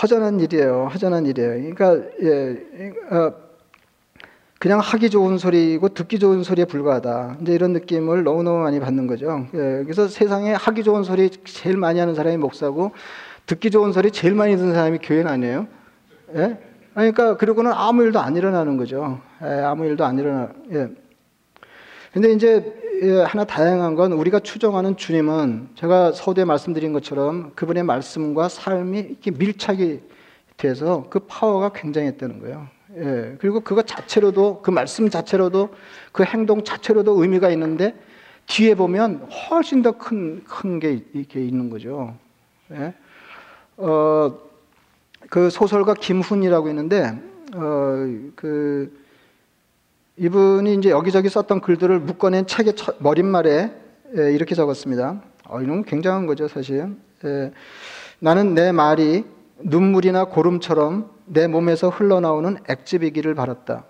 허전한 0.00 0.40
일이에요. 0.40 0.88
허전한 0.92 1.26
일이에요. 1.26 1.74
그러니까 1.74 1.96
예, 2.22 2.84
어, 3.14 3.32
그냥 4.58 4.80
하기 4.80 5.10
좋은 5.10 5.38
소리고 5.38 5.90
듣기 5.90 6.18
좋은 6.18 6.42
소리에 6.42 6.64
불과하다. 6.64 7.36
이제 7.42 7.52
이런 7.52 7.74
느낌을 7.74 8.24
너무너무 8.24 8.60
많이 8.62 8.80
받는 8.80 9.06
거죠. 9.06 9.46
예, 9.54 9.82
그래서 9.84 10.08
세상에 10.08 10.54
하기 10.54 10.82
좋은 10.82 11.04
소리 11.04 11.30
제일 11.44 11.76
많이 11.76 12.00
하는 12.00 12.14
사람이 12.14 12.38
목사고 12.38 12.92
듣기 13.46 13.70
좋은 13.70 13.92
소리 13.92 14.10
제일 14.10 14.34
많이 14.34 14.56
듣는 14.56 14.74
사람이 14.74 14.98
교회는 15.02 15.30
아니에요. 15.30 15.66
예? 16.36 16.58
그러니까 16.94 17.36
그리고는 17.36 17.72
아무 17.72 18.02
일도 18.04 18.20
안 18.20 18.36
일어나는 18.36 18.76
거죠. 18.76 19.20
예, 19.42 19.46
아무 19.46 19.84
일도 19.84 20.04
안 20.04 20.18
일어나. 20.18 20.50
예. 20.72 20.88
근데 22.12 22.32
이제 22.32 22.80
예, 23.02 23.22
하나 23.22 23.44
다양한 23.44 23.96
건 23.96 24.12
우리가 24.12 24.38
추정하는 24.38 24.96
주님은 24.96 25.70
제가 25.74 26.12
서두에 26.12 26.44
말씀드린 26.44 26.92
것처럼 26.92 27.52
그분의 27.56 27.82
말씀과 27.82 28.48
삶이 28.48 28.98
이렇게 29.00 29.30
밀착이 29.32 30.00
돼서 30.56 31.06
그 31.10 31.18
파워가 31.20 31.72
굉장했다는 31.72 32.40
거예요. 32.40 32.68
예, 32.96 33.36
그리고 33.40 33.60
그것 33.60 33.86
자체로도 33.86 34.62
그 34.62 34.70
말씀 34.70 35.10
자체로도 35.10 35.74
그 36.12 36.22
행동 36.22 36.62
자체로도 36.62 37.20
의미가 37.20 37.50
있는데 37.50 37.94
뒤에 38.46 38.76
보면 38.76 39.28
훨씬 39.50 39.82
더 39.82 39.92
큰 39.92 40.44
큰게 40.44 41.02
이렇게 41.12 41.44
있는 41.44 41.70
거죠. 41.70 42.14
예? 42.72 42.94
어, 43.76 44.38
그 45.30 45.50
소설가 45.50 45.94
김훈이라고 45.94 46.68
있는데 46.68 47.18
어, 47.54 48.06
그 48.36 49.04
이분이 50.16 50.74
이제 50.74 50.90
여기저기 50.90 51.28
썼던 51.28 51.60
글들을 51.60 51.98
묶어낸 52.00 52.46
책의 52.46 52.74
머릿말에 52.98 53.72
예, 54.16 54.32
이렇게 54.32 54.54
적었습니다. 54.54 55.20
어, 55.48 55.60
이런 55.60 55.84
굉장한 55.84 56.26
거죠, 56.26 56.46
사실. 56.46 56.94
예, 57.24 57.52
나는 58.20 58.54
내 58.54 58.70
말이 58.70 59.24
눈물이나 59.58 60.26
고름처럼 60.26 61.10
내 61.26 61.46
몸에서 61.48 61.88
흘러나오는 61.88 62.56
액즙이기를 62.68 63.34
바랐다. 63.34 63.84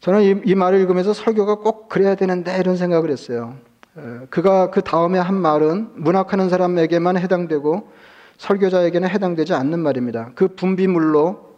저는 0.00 0.22
이, 0.22 0.42
이, 0.44 0.54
말을 0.54 0.80
읽으면서 0.80 1.12
설교가 1.12 1.56
꼭 1.56 1.88
그래야 1.88 2.14
되는데 2.14 2.58
이런 2.58 2.76
생각을 2.76 3.10
했어요. 3.10 3.56
예, 3.96 4.26
그가 4.28 4.70
그 4.70 4.82
다음에 4.82 5.18
한 5.18 5.34
말은 5.34 5.90
문학하는 5.94 6.48
사람에게만 6.48 7.16
해당되고 7.16 7.92
설교자에게는 8.38 9.08
해당되지 9.08 9.54
않는 9.54 9.78
말입니다. 9.78 10.30
그 10.34 10.48
분비물로 10.48 11.54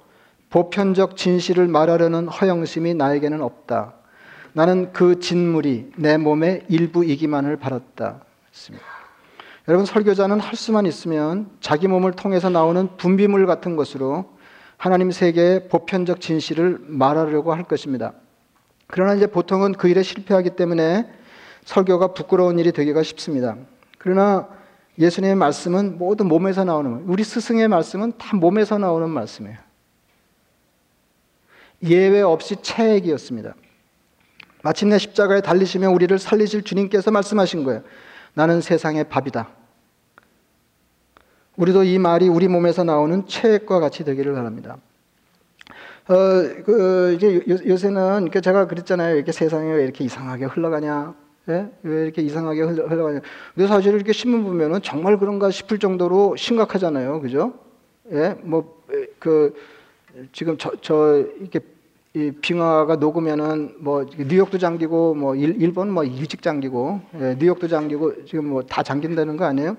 보편적 0.50 1.16
진실을 1.16 1.66
말하려는 1.68 2.28
허영심이 2.28 2.94
나에게는 2.94 3.40
없다. 3.40 3.94
나는 4.52 4.92
그 4.92 5.18
진물이 5.20 5.92
내 5.96 6.16
몸의 6.16 6.64
일부이기만을 6.68 7.56
바랐다. 7.56 8.20
했습니다. 8.50 8.84
여러분 9.68 9.84
설교자는 9.84 10.38
할 10.38 10.54
수만 10.54 10.86
있으면 10.86 11.50
자기 11.60 11.88
몸을 11.88 12.12
통해서 12.12 12.50
나오는 12.50 12.88
분비물 12.96 13.46
같은 13.46 13.76
것으로 13.76 14.36
하나님 14.76 15.10
세계의 15.10 15.68
보편적 15.68 16.20
진실을 16.20 16.78
말하려고 16.82 17.52
할 17.52 17.64
것입니다. 17.64 18.12
그러나 18.86 19.14
이제 19.14 19.26
보통은 19.26 19.72
그 19.72 19.88
일에 19.88 20.02
실패하기 20.02 20.50
때문에 20.50 21.10
설교가 21.66 22.14
부끄러운 22.14 22.58
일이 22.58 22.72
되기가 22.72 23.02
쉽습니다. 23.02 23.56
그러나 23.98 24.48
예수님의 24.98 25.36
말씀은 25.36 25.98
모두 25.98 26.24
몸에서 26.24 26.64
나오는 26.64 27.04
우리 27.06 27.22
스승의 27.22 27.68
말씀은 27.68 28.14
다 28.16 28.36
몸에서 28.36 28.78
나오는 28.78 29.10
말씀이에요. 29.10 29.58
예외 31.82 32.22
없이 32.22 32.56
체액이었습니다. 32.62 33.54
마침내 34.62 34.96
십자가에 34.96 35.42
달리시며 35.42 35.90
우리를 35.90 36.18
살리실 36.18 36.62
주님께서 36.62 37.10
말씀하신 37.10 37.64
거예요. 37.64 37.82
나는 38.32 38.60
세상의 38.60 39.04
밥이다. 39.08 39.48
우리도 41.56 41.84
이 41.84 41.98
말이 41.98 42.28
우리 42.28 42.48
몸에서 42.48 42.84
나오는 42.84 43.26
체액과 43.26 43.80
같이 43.80 44.04
되기를 44.04 44.34
바랍니다. 44.34 44.76
어, 46.08 46.14
그, 46.64 47.14
이제 47.16 47.42
요, 47.48 47.76
새는 47.76 48.30
제가 48.30 48.66
그랬잖아요. 48.68 49.16
이렇게 49.16 49.32
세상이 49.32 49.72
왜 49.72 49.82
이렇게 49.82 50.04
이상하게 50.04 50.44
흘러가냐. 50.44 51.25
예? 51.48 51.70
왜 51.82 52.02
이렇게 52.04 52.22
이상하게 52.22 52.62
흘러, 52.62 52.86
흘러가냐. 52.86 53.20
근데 53.54 53.68
사실 53.68 53.94
이렇게 53.94 54.12
신문 54.12 54.44
보면은 54.44 54.80
정말 54.82 55.16
그런가 55.18 55.50
싶을 55.50 55.78
정도로 55.78 56.36
심각하잖아요. 56.36 57.20
그죠? 57.20 57.54
예? 58.12 58.34
뭐, 58.42 58.82
그, 59.18 59.54
지금 60.32 60.56
저, 60.58 60.72
저 60.80 61.24
이렇게 61.40 61.60
이 62.14 62.30
빙하가 62.40 62.96
녹으면은 62.96 63.74
뭐 63.78 64.06
뉴욕도 64.18 64.56
잠기고 64.58 65.14
뭐 65.14 65.34
일, 65.36 65.72
본뭐 65.74 66.04
일찍 66.04 66.40
잠기고 66.40 67.00
예, 67.20 67.36
뉴욕도 67.38 67.68
잠기고 67.68 68.24
지금 68.24 68.46
뭐 68.46 68.62
다 68.62 68.82
잠긴다는 68.82 69.36
거 69.36 69.44
아니에요? 69.44 69.76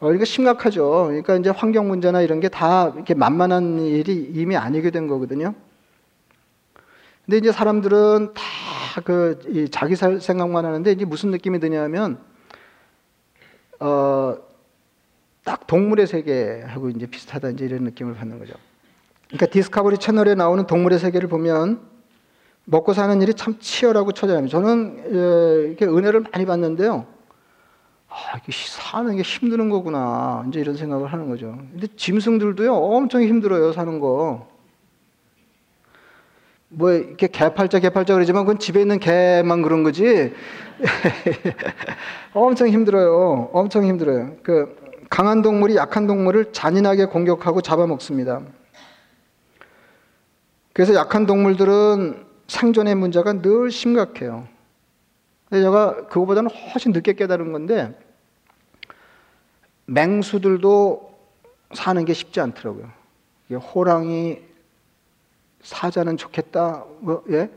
어, 0.00 0.12
이거 0.12 0.26
심각하죠. 0.26 1.06
그러니까 1.08 1.36
이제 1.36 1.48
환경 1.48 1.88
문제나 1.88 2.20
이런 2.20 2.40
게 2.40 2.48
다 2.50 2.90
이렇게 2.94 3.14
만만한 3.14 3.78
일이 3.80 4.30
이미 4.34 4.54
아니게 4.54 4.90
된 4.90 5.06
거거든요. 5.08 5.54
근데 7.26 7.38
이제 7.38 7.52
사람들은 7.52 8.34
다 8.34 8.42
그 9.04 9.68
자기 9.70 9.96
살 9.96 10.20
생각만 10.20 10.64
하는데 10.64 10.90
이제 10.90 11.04
무슨 11.04 11.30
느낌이 11.30 11.60
드냐면 11.60 12.18
어, 13.78 14.36
딱 15.44 15.66
동물의 15.66 16.06
세계하고 16.06 16.90
이제 16.90 17.06
비슷하다 17.06 17.50
이제 17.50 17.66
이런 17.66 17.84
느낌을 17.84 18.14
받는 18.14 18.38
거죠. 18.38 18.54
그러니까 19.28 19.46
디스커버리 19.46 19.98
채널에 19.98 20.34
나오는 20.34 20.66
동물의 20.66 20.98
세계를 20.98 21.28
보면 21.28 21.80
먹고 22.64 22.94
사는 22.94 23.20
일이 23.20 23.34
참 23.34 23.58
치열하고 23.58 24.12
처절합니다. 24.12 24.58
저는 24.58 25.04
예, 25.12 25.68
이렇게 25.68 25.84
은혜를 25.84 26.24
많이 26.32 26.46
받는데요. 26.46 27.06
아, 28.08 28.38
이게 28.38 28.50
사는 28.52 29.14
게 29.14 29.22
힘드는 29.22 29.68
거구나. 29.68 30.44
이제 30.48 30.60
이런 30.60 30.76
생각을 30.76 31.12
하는 31.12 31.28
거죠. 31.28 31.58
근데 31.72 31.86
짐승들도요, 31.96 32.74
엄청 32.74 33.22
힘들어요, 33.22 33.72
사는 33.72 34.00
거. 34.00 34.48
뭐, 36.68 36.90
이렇게 36.90 37.28
개팔자, 37.28 37.78
개팔자 37.78 38.14
그러지만 38.14 38.44
그건 38.44 38.58
집에 38.58 38.80
있는 38.80 38.98
개만 38.98 39.62
그런 39.62 39.82
거지. 39.82 40.32
엄청 42.34 42.68
힘들어요. 42.68 43.50
엄청 43.52 43.84
힘들어요. 43.84 44.36
그, 44.42 44.76
강한 45.08 45.42
동물이 45.42 45.76
약한 45.76 46.06
동물을 46.06 46.52
잔인하게 46.52 47.06
공격하고 47.06 47.62
잡아먹습니다. 47.62 48.42
그래서 50.72 50.94
약한 50.94 51.26
동물들은 51.26 52.26
생존의 52.48 52.96
문제가 52.96 53.40
늘 53.40 53.70
심각해요. 53.70 54.46
제가 55.50 56.06
그거보다는 56.08 56.50
훨씬 56.50 56.92
늦게 56.92 57.14
깨달은 57.14 57.52
건데 57.52 57.96
맹수들도 59.86 61.14
사는 61.72 62.04
게 62.04 62.12
쉽지 62.12 62.40
않더라고요. 62.40 62.90
호랑이 63.52 64.40
사자는 65.66 66.16
좋겠다. 66.16 66.84
뭐, 67.00 67.24
예? 67.30 67.50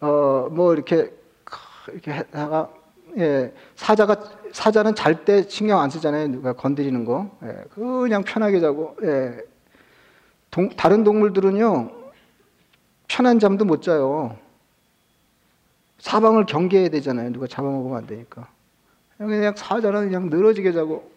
어, 0.00 0.48
뭐 0.50 0.74
이렇게 0.74 1.12
이렇게 1.88 2.10
하다가 2.10 2.70
예, 3.18 3.52
사자가 3.76 4.16
사자는 4.52 4.94
잘 4.94 5.24
때 5.24 5.48
신경 5.48 5.80
안 5.80 5.90
쓰잖아요. 5.90 6.28
누가 6.28 6.52
건드리는 6.52 7.04
거. 7.04 7.30
예, 7.44 7.64
그냥 7.70 8.24
편하게 8.24 8.58
자고. 8.60 8.96
예. 9.02 9.38
동, 10.50 10.68
다른 10.70 11.04
동물들은요. 11.04 11.90
편한 13.06 13.38
잠도 13.38 13.64
못 13.64 13.82
자요. 13.82 14.36
사방을 15.98 16.46
경계해야 16.46 16.88
되잖아요. 16.88 17.32
누가 17.32 17.46
잡아먹으면 17.46 17.96
안 17.96 18.06
되니까. 18.06 18.48
그냥 19.18 19.54
사자는 19.56 20.06
그냥 20.06 20.30
늘어지게 20.30 20.72
자고 20.72 21.12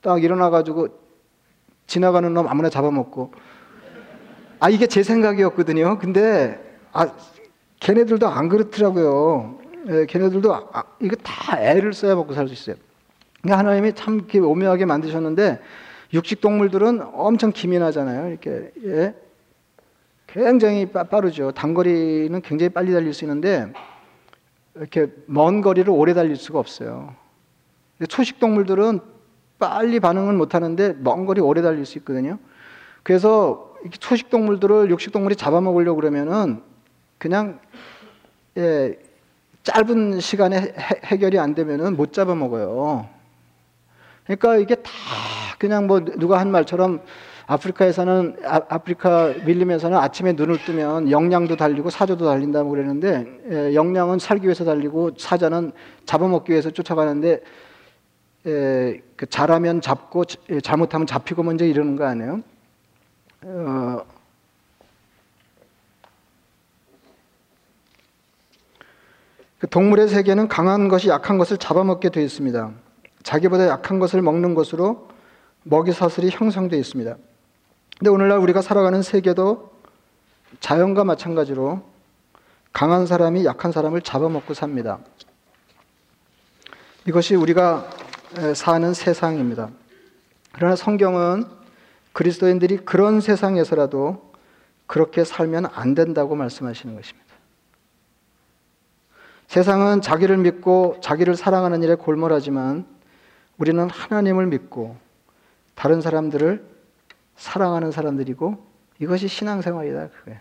딱 0.00 0.22
일어나 0.24 0.48
가지고 0.48 0.88
지나가는 1.86 2.32
놈 2.32 2.48
아무나 2.48 2.70
잡아먹고. 2.70 3.32
아, 4.60 4.68
이게 4.68 4.86
제 4.86 5.02
생각이었거든요. 5.02 5.98
근데, 5.98 6.60
아, 6.92 7.08
걔네들도 7.80 8.28
안 8.28 8.48
그렇더라고요. 8.50 9.58
예, 9.88 10.06
걔네들도 10.06 10.54
아, 10.54 10.84
이거 11.00 11.16
다 11.16 11.58
애를 11.60 11.94
써야 11.94 12.14
먹고 12.14 12.34
살 12.34 12.46
수 12.46 12.52
있어요. 12.52 12.76
그러니까 13.40 13.58
하나님이 13.58 13.94
참 13.94 14.16
이렇게 14.16 14.38
오묘하게 14.38 14.84
만드셨는데 14.84 15.60
육식 16.12 16.42
동물들은 16.42 17.00
엄청 17.14 17.52
기민하잖아요. 17.52 18.28
이렇게 18.28 18.70
예. 18.84 19.14
굉장히 20.26 20.86
빠르죠. 20.86 21.52
단거리는 21.52 22.38
굉장히 22.42 22.68
빨리 22.68 22.92
달릴 22.92 23.14
수 23.14 23.24
있는데 23.24 23.72
이렇게 24.74 25.06
먼 25.24 25.62
거리를 25.62 25.90
오래 25.90 26.12
달릴 26.12 26.36
수가 26.36 26.58
없어요. 26.58 27.14
초식 28.10 28.38
동물들은 28.38 29.00
빨리 29.58 30.00
반응은 30.00 30.36
못 30.36 30.54
하는데 30.54 30.94
먼 30.98 31.24
거리 31.24 31.40
오래 31.40 31.62
달릴 31.62 31.86
수 31.86 31.96
있거든요. 31.98 32.38
그래서 33.02 33.69
초식 33.98 34.30
동물들을 34.30 34.90
육식 34.90 35.12
동물이 35.12 35.36
잡아먹으려고 35.36 35.96
그러면은 35.96 36.62
그냥 37.18 37.60
예, 38.56 38.98
짧은 39.62 40.20
시간에 40.20 40.74
해결이 41.10 41.38
안 41.38 41.54
되면은 41.54 41.96
못 41.96 42.12
잡아먹어요. 42.12 43.08
그러니까 44.24 44.56
이게 44.56 44.74
다 44.76 44.90
그냥 45.58 45.86
뭐 45.86 46.00
누가 46.00 46.38
한 46.38 46.50
말처럼 46.50 47.00
아프리카에서는 47.46 48.36
아프리카 48.44 49.34
밀림에서는 49.44 49.98
아침에 49.98 50.32
눈을 50.34 50.64
뜨면 50.64 51.10
영양도 51.10 51.56
달리고 51.56 51.90
사자도 51.90 52.24
달린다고 52.24 52.70
그러는데 52.70 53.26
예, 53.50 53.74
영양은 53.74 54.20
살기 54.20 54.46
위해서 54.46 54.64
달리고 54.64 55.12
사자는 55.18 55.72
잡아먹기 56.06 56.52
위해서 56.52 56.70
쫓아가는데 56.70 57.40
예, 58.46 59.02
그 59.16 59.26
잘하면 59.26 59.80
잡고 59.80 60.24
예, 60.50 60.60
잘못하면 60.60 61.06
잡히고 61.06 61.42
먼저 61.42 61.64
이러는 61.64 61.96
거 61.96 62.04
아니에요? 62.06 62.40
어, 63.42 64.04
그 69.58 69.68
동물의 69.68 70.08
세계는 70.08 70.48
강한 70.48 70.88
것이 70.88 71.08
약한 71.08 71.38
것을 71.38 71.56
잡아먹게 71.56 72.10
되어 72.10 72.22
있습니다. 72.22 72.72
자기보다 73.22 73.68
약한 73.68 73.98
것을 73.98 74.22
먹는 74.22 74.54
것으로 74.54 75.08
먹이 75.62 75.92
사슬이 75.92 76.30
형성되어 76.30 76.78
있습니다. 76.78 77.16
근데 77.98 78.10
오늘날 78.10 78.38
우리가 78.38 78.62
살아가는 78.62 79.02
세계도 79.02 79.70
자연과 80.60 81.04
마찬가지로 81.04 81.82
강한 82.72 83.06
사람이 83.06 83.44
약한 83.44 83.72
사람을 83.72 84.00
잡아먹고 84.02 84.54
삽니다. 84.54 84.98
이것이 87.06 87.34
우리가 87.34 87.88
사는 88.54 88.94
세상입니다. 88.94 89.70
그러나 90.52 90.76
성경은 90.76 91.59
그리스도인들이 92.12 92.78
그런 92.78 93.20
세상에서라도 93.20 94.32
그렇게 94.86 95.24
살면 95.24 95.66
안 95.66 95.94
된다고 95.94 96.34
말씀하시는 96.34 96.94
것입니다. 96.94 97.30
세상은 99.46 100.00
자기를 100.00 100.36
믿고 100.38 100.96
자기를 101.00 101.36
사랑하는 101.36 101.82
일에 101.82 101.94
골몰하지만 101.94 102.86
우리는 103.58 103.90
하나님을 103.90 104.46
믿고 104.46 104.96
다른 105.74 106.00
사람들을 106.00 106.64
사랑하는 107.36 107.90
사람들이고 107.90 108.66
이것이 109.00 109.28
신앙생활이다 109.28 110.08
그게. 110.08 110.40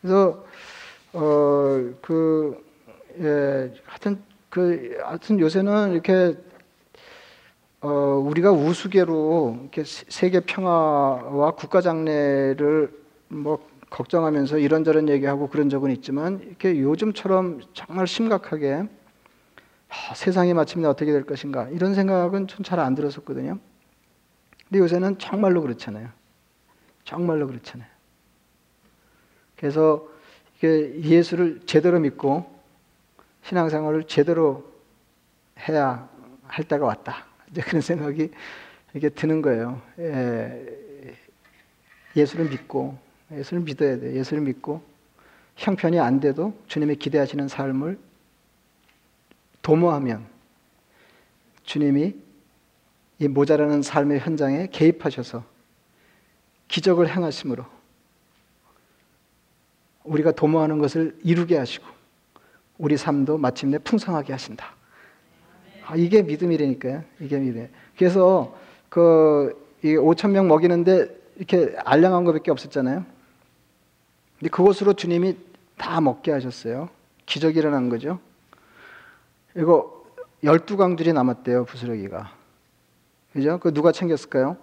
그래서 0.00 0.44
어그 1.12 2.64
예, 3.18 3.74
하여튼 3.84 4.22
그 4.48 4.98
하여튼 5.02 5.40
요새는 5.40 5.92
이렇게 5.92 6.36
어 7.82 7.88
우리가 7.88 8.52
우스개로 8.52 9.58
이렇게 9.62 9.84
세계 9.84 10.40
평화와 10.40 11.52
국가 11.52 11.80
장래를 11.80 12.92
뭐 13.28 13.66
걱정하면서 13.88 14.58
이런저런 14.58 15.08
얘기하고 15.08 15.48
그런 15.48 15.70
적은 15.70 15.90
있지만 15.92 16.40
이렇게 16.40 16.78
요즘처럼 16.78 17.62
정말 17.72 18.06
심각하게 18.06 18.84
아, 19.88 20.14
세상이 20.14 20.52
마침내 20.52 20.86
어떻게 20.86 21.10
될 21.10 21.24
것인가 21.24 21.68
이런 21.70 21.94
생각은 21.94 22.48
좀잘안 22.48 22.94
들었었거든요. 22.94 23.58
근데 24.68 24.78
요새는 24.78 25.18
정말로 25.18 25.62
그렇잖아요. 25.62 26.10
정말로 27.04 27.46
그렇잖아요. 27.46 27.88
그래서 29.56 30.06
이게 30.58 31.00
예수를 31.02 31.62
제대로 31.64 31.98
믿고 31.98 32.60
신앙생활을 33.44 34.04
제대로 34.04 34.70
해야 35.66 36.08
할 36.46 36.64
때가 36.66 36.84
왔다. 36.84 37.29
이제 37.50 37.62
그런 37.62 37.80
생각이 37.80 38.30
이렇게 38.92 39.08
드는 39.08 39.42
거예요. 39.42 39.80
예, 39.98 41.16
예수를 42.16 42.48
믿고 42.48 42.98
예수를 43.32 43.62
믿어야 43.62 43.98
돼. 43.98 44.14
예수를 44.14 44.42
믿고 44.42 44.82
형편이 45.56 45.98
안 46.00 46.20
돼도 46.20 46.58
주님이 46.66 46.96
기대하시는 46.96 47.48
삶을 47.48 47.98
도모하면 49.62 50.26
주님이 51.64 52.14
이 53.18 53.28
모자라는 53.28 53.82
삶의 53.82 54.20
현장에 54.20 54.68
개입하셔서 54.72 55.44
기적을 56.68 57.08
행하심으로 57.14 57.66
우리가 60.04 60.32
도모하는 60.32 60.78
것을 60.78 61.18
이루게 61.22 61.58
하시고 61.58 61.86
우리 62.78 62.96
삶도 62.96 63.36
마침내 63.36 63.78
풍성하게 63.78 64.32
하신다. 64.32 64.74
아, 65.90 65.96
이게 65.96 66.22
믿음이라니까요. 66.22 67.02
이게 67.18 67.38
믿음. 67.38 67.68
그래서 67.98 68.56
그 68.88 69.60
5천 69.82 70.30
명 70.30 70.46
먹이는데 70.46 71.08
이렇게 71.36 71.74
알량한 71.84 72.22
것밖에 72.22 72.52
없었잖아요. 72.52 73.04
근데 74.38 74.50
그것으로 74.50 74.92
주님이 74.92 75.36
다 75.76 76.00
먹게 76.00 76.30
하셨어요. 76.30 76.88
기적이 77.26 77.58
일어난 77.58 77.88
거죠. 77.88 78.20
이거 79.56 80.04
열두 80.44 80.76
강들이 80.76 81.12
남았대요, 81.12 81.64
부스러기가. 81.64 82.32
그죠? 83.32 83.58
그 83.58 83.74
누가 83.74 83.90
챙겼을까요? 83.90 84.56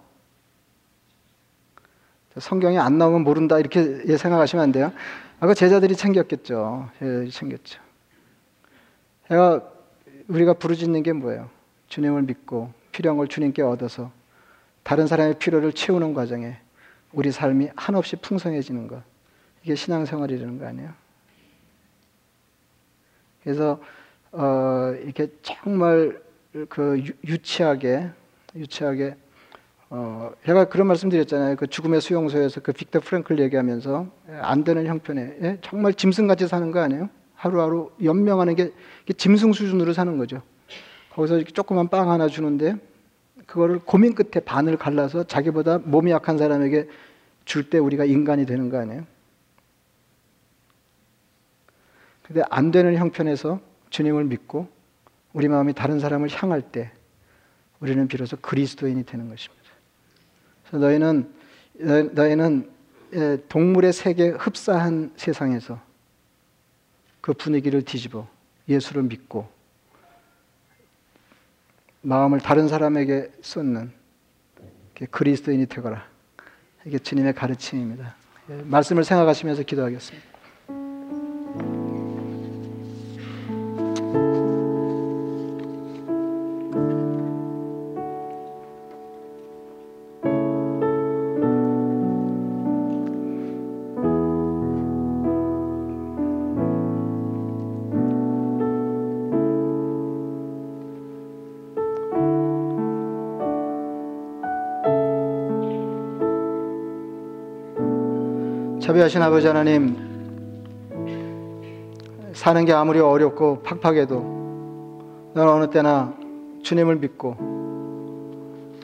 성경에 2.37 2.77
안 2.77 2.97
나오면 2.97 3.23
모른다 3.23 3.59
이렇게 3.59 4.01
예, 4.05 4.15
생각하시면 4.15 4.63
안 4.63 4.71
돼요. 4.71 4.93
아까 5.41 5.53
제자들이 5.53 5.97
챙겼겠죠. 5.97 6.89
제자들이 6.99 7.31
챙겼죠. 7.31 7.81
제가 9.27 9.76
우리가 10.27 10.53
부르짖는 10.53 11.03
게 11.03 11.13
뭐예요? 11.13 11.49
주님을 11.87 12.23
믿고 12.23 12.71
필요한 12.91 13.17
걸 13.17 13.27
주님께 13.27 13.61
얻어서 13.61 14.11
다른 14.83 15.07
사람의 15.07 15.35
필요를 15.39 15.73
채우는 15.73 16.13
과정에 16.13 16.57
우리 17.13 17.31
삶이 17.31 17.69
한없이 17.75 18.15
풍성해지는 18.17 18.87
것. 18.87 19.01
이게 19.63 19.75
신앙생활이라는 19.75 20.59
거 20.59 20.65
아니에요? 20.67 20.89
그래서 23.43 23.81
어, 24.31 24.93
이렇게 25.03 25.29
정말 25.41 26.21
그 26.69 27.01
유- 27.05 27.13
유치하게 27.31 28.09
유치하게 28.55 29.15
어, 29.89 30.31
제가 30.45 30.65
그런 30.65 30.87
말씀드렸잖아요. 30.87 31.55
그 31.55 31.67
죽음의 31.67 32.01
수용소에서 32.01 32.59
그 32.61 32.73
빅터 32.73 32.99
프랭클 32.99 33.39
얘기하면서 33.39 34.07
예, 34.29 34.33
안 34.35 34.65
되는 34.65 34.85
형편에 34.85 35.37
예? 35.41 35.57
정말 35.61 35.93
짐승같이 35.93 36.47
사는 36.47 36.71
거 36.71 36.79
아니에요? 36.81 37.09
하루하루 37.37 37.91
연명하는 38.03 38.55
게 38.55 38.73
짐승 39.15 39.53
수준으로 39.53 39.93
사는 39.93 40.17
거죠. 40.17 40.41
거기서 41.11 41.37
이렇게 41.37 41.51
조그만 41.53 41.87
빵 41.87 42.11
하나 42.11 42.27
주는데 42.27 42.75
그거를 43.45 43.79
고민 43.79 44.13
끝에 44.13 44.43
반을 44.43 44.77
갈라서 44.77 45.23
자기보다 45.23 45.77
몸이 45.79 46.11
약한 46.11 46.37
사람에게 46.37 46.89
줄 47.45 47.69
때 47.69 47.77
우리가 47.77 48.03
인간이 48.03 48.45
되는 48.45 48.69
거 48.69 48.77
아니에요? 48.77 49.05
근데 52.23 52.41
안 52.49 52.71
되는 52.71 52.95
형편에서 52.97 53.61
주님을 53.89 54.25
믿고 54.25 54.67
우리 55.31 55.47
마음이 55.47 55.73
다른 55.73 55.99
사람을 55.99 56.29
향할 56.29 56.61
때 56.61 56.91
우리는 57.79 58.05
비로소 58.07 58.35
그리스도인이 58.37 59.05
되는 59.05 59.29
것입니다. 59.29 59.63
그래서 60.67 60.85
너희는 60.85 61.33
너- 61.79 62.03
너희는 62.03 62.69
예, 63.13 63.37
동물의 63.47 63.93
세계 63.93 64.27
흡사한 64.29 65.13
세상에서 65.15 65.79
그 67.27 67.33
분위기를 67.33 67.81
뒤집어 67.81 68.25
예수를 68.69 69.03
믿고 69.03 69.49
마음을 71.99 72.39
다른 72.39 72.69
사람에게 72.69 73.33
쏟는 73.41 73.91
그리스도인이 75.11 75.65
되거라. 75.65 76.07
이게 76.85 76.97
주님의 76.97 77.35
가르침입니다. 77.35 78.15
예, 78.49 78.61
말씀을 78.63 79.03
생각하시면서 79.03 79.63
기도하겠습니다. 79.63 80.36
자비하신 108.87 109.21
아버지 109.21 109.45
하나님, 109.45 109.97
사는 112.31 112.63
게 112.63 112.71
아무리 112.71 113.01
어렵고 113.01 113.61
팍팍해도 113.61 115.31
너는 115.33 115.51
어느 115.51 115.69
때나 115.69 116.13
주님을 116.63 116.95
믿고 116.95 117.35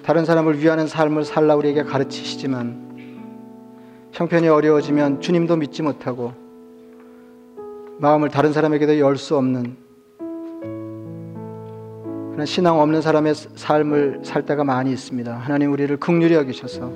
다른 0.04 0.26
사람을 0.26 0.60
위하는 0.60 0.88
삶을 0.88 1.24
살라 1.24 1.56
우리에게 1.56 1.84
가르치시지만 1.84 2.84
형편이 4.12 4.50
어려워지면 4.50 5.22
주님도 5.22 5.56
믿지 5.56 5.82
못하고 5.82 6.34
마음을 8.00 8.28
다른 8.28 8.52
사람에게도 8.52 9.00
열 9.00 9.16
수 9.16 9.38
없는 9.38 9.78
그런 12.34 12.46
신앙 12.46 12.82
없는 12.82 13.02
사람의 13.02 13.36
삶을 13.36 14.20
살 14.26 14.46
때가 14.46 14.66
많이 14.66 14.92
있습니다. 14.92 15.34
하나님 15.34 15.72
우리를 15.72 15.96
극률히 15.96 16.36
여기셔서 16.36 16.92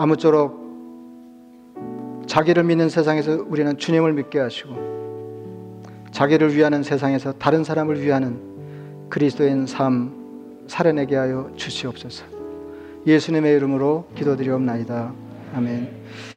아무쪼록 0.00 0.58
자기를 2.26 2.64
믿는 2.64 2.88
세상에서 2.88 3.44
우리는 3.46 3.76
주님을 3.76 4.14
믿게 4.14 4.38
하시고 4.38 5.82
자기를 6.10 6.56
위하는 6.56 6.82
세상에서 6.82 7.32
다른 7.32 7.64
사람을 7.64 8.00
위하는 8.00 8.40
그리스도인 9.10 9.66
삶 9.66 10.64
살아내게 10.68 11.16
하여 11.16 11.50
주시옵소서. 11.54 12.24
예수님의 13.06 13.54
이름으로 13.56 14.06
기도드리옵나이다. 14.14 15.12
아멘. 15.54 15.90